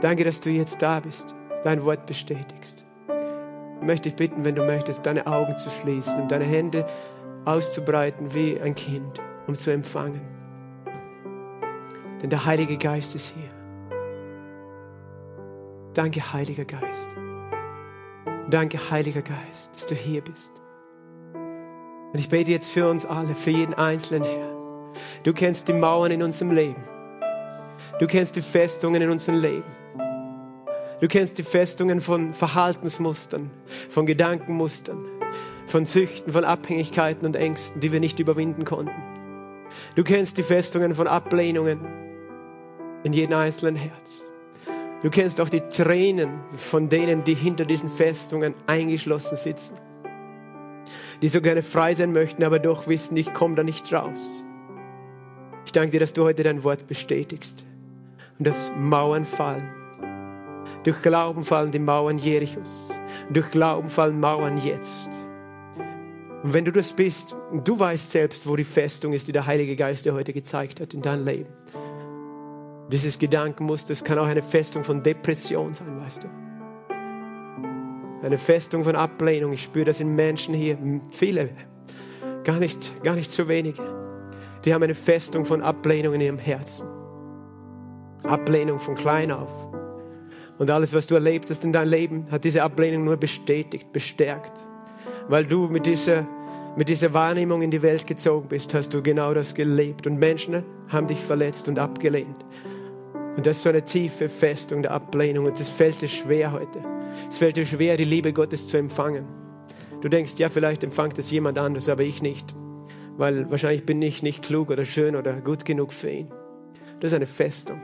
[0.00, 1.34] Danke, dass du jetzt da bist,
[1.64, 2.84] dein Wort bestätigst.
[3.80, 6.86] Ich möchte dich bitten, wenn du möchtest, deine Augen zu schließen und deine Hände
[7.44, 10.35] auszubreiten wie ein Kind, um zu empfangen.
[12.22, 13.50] Denn der Heilige Geist ist hier.
[15.94, 17.16] Danke, Heiliger Geist.
[18.50, 20.60] Danke, Heiliger Geist, dass du hier bist.
[22.12, 24.56] Und ich bete jetzt für uns alle, für jeden Einzelnen, Herr.
[25.24, 26.82] Du kennst die Mauern in unserem Leben.
[27.98, 29.70] Du kennst die Festungen in unserem Leben.
[31.00, 33.50] Du kennst die Festungen von Verhaltensmustern,
[33.90, 35.04] von Gedankenmustern,
[35.66, 39.02] von Süchten, von Abhängigkeiten und Ängsten, die wir nicht überwinden konnten.
[39.94, 41.80] Du kennst die Festungen von Ablehnungen,
[43.06, 44.24] in jedem einzelnen Herz.
[45.00, 49.76] Du kennst auch die Tränen von denen, die hinter diesen Festungen eingeschlossen sitzen,
[51.22, 54.42] die so gerne frei sein möchten, aber doch wissen, ich komme da nicht raus.
[55.66, 57.64] Ich danke dir, dass du heute dein Wort bestätigst
[58.38, 59.70] und dass Mauern fallen.
[60.82, 62.90] Durch Glauben fallen die Mauern Jerichos.
[63.30, 65.10] Durch Glauben fallen Mauern jetzt.
[66.42, 69.76] Und wenn du das bist, du weißt selbst, wo die Festung ist, die der Heilige
[69.76, 71.52] Geist dir heute gezeigt hat in deinem Leben.
[72.90, 76.28] Dieses Gedankenmuster, das kann auch eine Festung von Depression sein, weißt du.
[78.24, 79.52] Eine Festung von Ablehnung.
[79.52, 80.78] Ich spüre das in Menschen hier,
[81.10, 81.50] viele,
[82.44, 83.82] gar nicht, gar nicht so wenige.
[84.64, 86.88] Die haben eine Festung von Ablehnung in ihrem Herzen.
[88.22, 89.50] Ablehnung von klein auf.
[90.58, 94.58] Und alles, was du erlebt hast in deinem Leben, hat diese Ablehnung nur bestätigt, bestärkt.
[95.28, 96.26] Weil du mit dieser,
[96.76, 100.06] mit dieser Wahrnehmung in die Welt gezogen bist, hast du genau das gelebt.
[100.06, 102.44] Und Menschen haben dich verletzt und abgelehnt.
[103.36, 105.46] Und das ist so eine tiefe Festung der Ablehnung.
[105.46, 106.82] Und es fällt dir schwer heute.
[107.28, 109.26] Es fällt dir schwer, die Liebe Gottes zu empfangen.
[110.00, 112.54] Du denkst, ja, vielleicht empfängt es jemand anders, aber ich nicht.
[113.16, 116.32] Weil wahrscheinlich bin ich nicht klug oder schön oder gut genug für ihn.
[117.00, 117.80] Das ist eine Festung.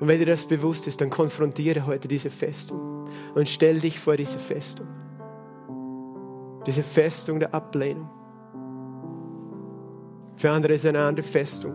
[0.00, 4.16] Und wenn dir das bewusst ist, dann konfrontiere heute diese Festung und stell dich vor
[4.16, 4.86] diese Festung.
[6.66, 8.10] Diese Festung der Ablehnung.
[10.36, 11.74] Für andere ist eine andere Festung.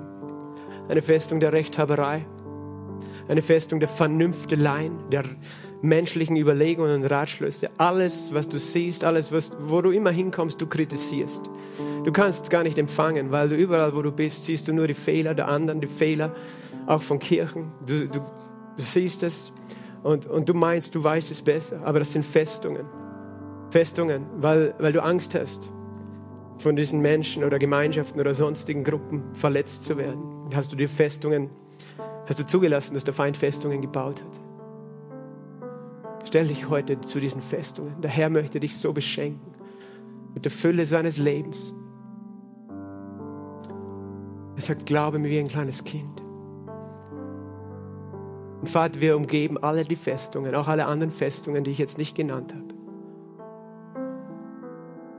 [0.89, 2.25] Eine Festung der Rechthaberei.
[3.27, 5.23] Eine Festung der Vernünfteleien, der
[5.81, 7.69] menschlichen Überlegungen und Ratschlüsse.
[7.77, 11.49] Alles, was du siehst, alles, was, wo du immer hinkommst, du kritisierst.
[12.03, 14.93] Du kannst gar nicht empfangen, weil du überall, wo du bist, siehst du nur die
[14.93, 16.33] Fehler der anderen, die Fehler
[16.85, 17.71] auch von Kirchen.
[17.85, 19.51] Du, du, du siehst es
[20.03, 22.85] und, und du meinst, du weißt es besser, aber das sind Festungen.
[23.69, 25.69] Festungen, weil, weil du Angst hast,
[26.59, 30.23] von diesen Menschen oder Gemeinschaften oder sonstigen Gruppen verletzt zu werden.
[30.53, 31.49] Hast du dir Festungen,
[32.27, 34.39] hast du zugelassen, dass der Feind Festungen gebaut hat.
[36.25, 38.01] Stell dich heute zu diesen Festungen.
[38.01, 39.55] Der Herr möchte dich so beschenken
[40.33, 41.73] mit der Fülle seines Lebens.
[44.55, 46.21] Er sagt, glaube mir wie ein kleines Kind.
[48.59, 52.15] Und Vater, wir umgeben alle die Festungen, auch alle anderen Festungen, die ich jetzt nicht
[52.15, 52.67] genannt habe.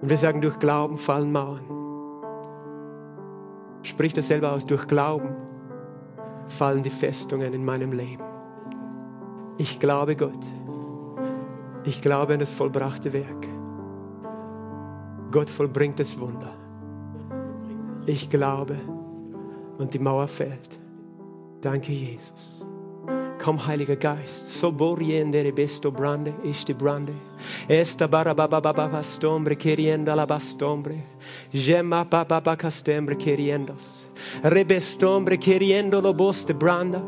[0.02, 1.64] Und wir sagen, durch Glauben fallen Mauern.
[3.82, 5.47] Sprich das selber aus, durch Glauben
[6.48, 8.24] fallen die Festungen in meinem Leben.
[9.58, 10.46] Ich glaube Gott.
[11.84, 13.48] Ich glaube an das vollbrachte Werk.
[15.30, 16.52] Gott vollbringt das Wunder.
[18.06, 18.76] Ich glaube
[19.78, 20.78] und die Mauer fällt.
[21.60, 22.67] Danke, Jesus.
[23.48, 24.60] Komm, Heiliger Geist.
[24.60, 27.14] Soboriendere besto brande, isti brande.
[27.66, 31.02] Esta barabababa stombre querienda la bastombre.
[31.50, 34.06] Gemma papapa castembre queriendas.
[34.42, 37.00] Rebestombre queriendo lo boste branda.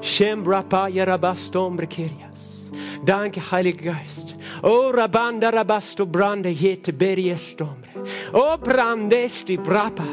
[0.00, 2.70] Shembra pa yarabastombre querias.
[3.04, 4.36] Danke, Heiliger Geist.
[4.62, 7.90] O rabanda rabasto brande yete beriestombre.
[8.34, 10.06] O brandesti brapa.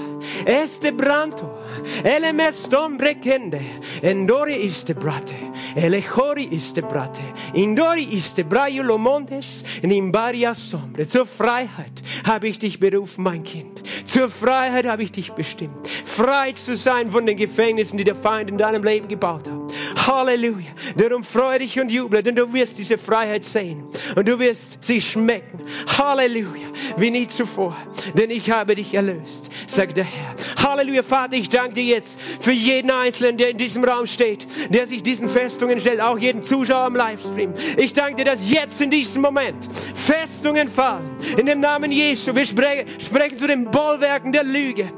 [0.48, 1.60] Este branto.
[2.04, 3.62] Ele mestombre kende.
[4.02, 5.45] Endore iste brate.
[5.76, 7.22] Elechori iste brate,
[7.54, 11.06] indori iste braiulo montes, in imbaria sombre.
[11.08, 13.84] Zur Freiheit habe ich dich berufen, mein Kind.
[14.06, 15.88] Zur Freiheit habe ich dich bestimmt.
[16.06, 20.08] Frei zu sein von den Gefängnissen, die der Feind in deinem Leben gebaut hat.
[20.08, 20.72] Halleluja.
[20.96, 23.84] Darum freue dich und juble, denn du wirst diese Freiheit sehen.
[24.16, 25.60] Und du wirst sie schmecken.
[25.98, 26.68] Halleluja.
[26.98, 27.76] Wie nie zuvor.
[28.14, 30.36] Denn ich habe dich erlöst, sagt der Herr.
[30.58, 34.88] Halleluja, Vater, ich danke dir jetzt für jeden Einzelnen, der in diesem Raum steht, der
[34.88, 37.54] sich diesen Festungen stellt, auch jeden Zuschauer am Livestream.
[37.78, 41.10] Ich danke dir, dass jetzt in diesem Moment Festungen fallen.
[41.38, 42.36] In dem Namen Jesu.
[42.36, 44.92] Wir sprechen, zu den Bollwerken der Lüge,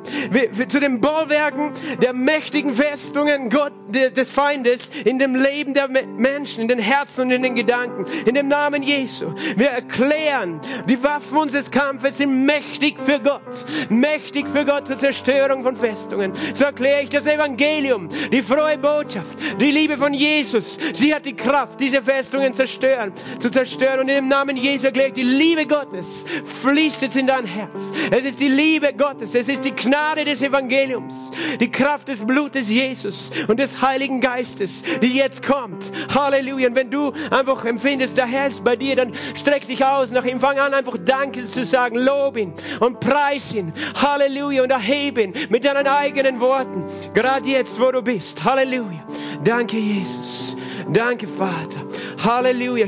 [0.67, 1.71] zu den Bollwerken
[2.01, 7.31] der mächtigen Festungen Gott, des Feindes in dem Leben der Menschen, in den Herzen und
[7.31, 8.05] in den Gedanken.
[8.25, 9.33] In dem Namen Jesu.
[9.55, 10.59] Wir erklären,
[10.89, 13.41] die Waffen unseres Kampfes sind mächtig für Gott.
[13.89, 16.33] Mächtig für Gott zur Zerstörung von Festungen.
[16.53, 20.77] So erkläre ich das Evangelium, die frohe Botschaft, die Liebe von Jesus.
[20.93, 24.01] Sie hat die Kraft, diese Festungen zerstören, zu zerstören.
[24.01, 26.25] Und dem Namen Jesu erkläre ich, die Liebe Gottes
[26.61, 27.91] fließt jetzt in dein Herz.
[28.11, 29.35] Es ist die Liebe Gottes.
[29.35, 31.31] Es ist die Gnade des Evangeliums.
[31.59, 35.91] Die Kraft des Blutes Jesus und des Heiligen Geistes, die jetzt kommt.
[36.13, 36.69] Halleluja.
[36.69, 40.25] Und wenn du einfach empfindest, der Herr ist bei dir, dann streck dich aus nach
[40.25, 40.39] ihm.
[40.39, 41.97] Fang an, einfach Danke zu sagen.
[41.97, 43.73] Lob ihn und preis ihn.
[43.95, 44.63] Halleluja.
[44.63, 46.85] Und erhebe ihn mit deinen eigenen Worten.
[47.17, 48.43] Gerade jetzt, wo du bist.
[48.43, 49.03] Halleluja.
[49.43, 50.55] Danke, Jesus.
[50.93, 51.81] Danke, Vater.
[52.23, 52.85] Halleluja.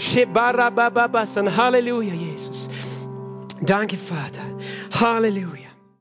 [1.58, 2.70] Halleluja, Jesus.
[3.62, 4.46] Danke, Vater.
[4.92, 5.68] Halleluja.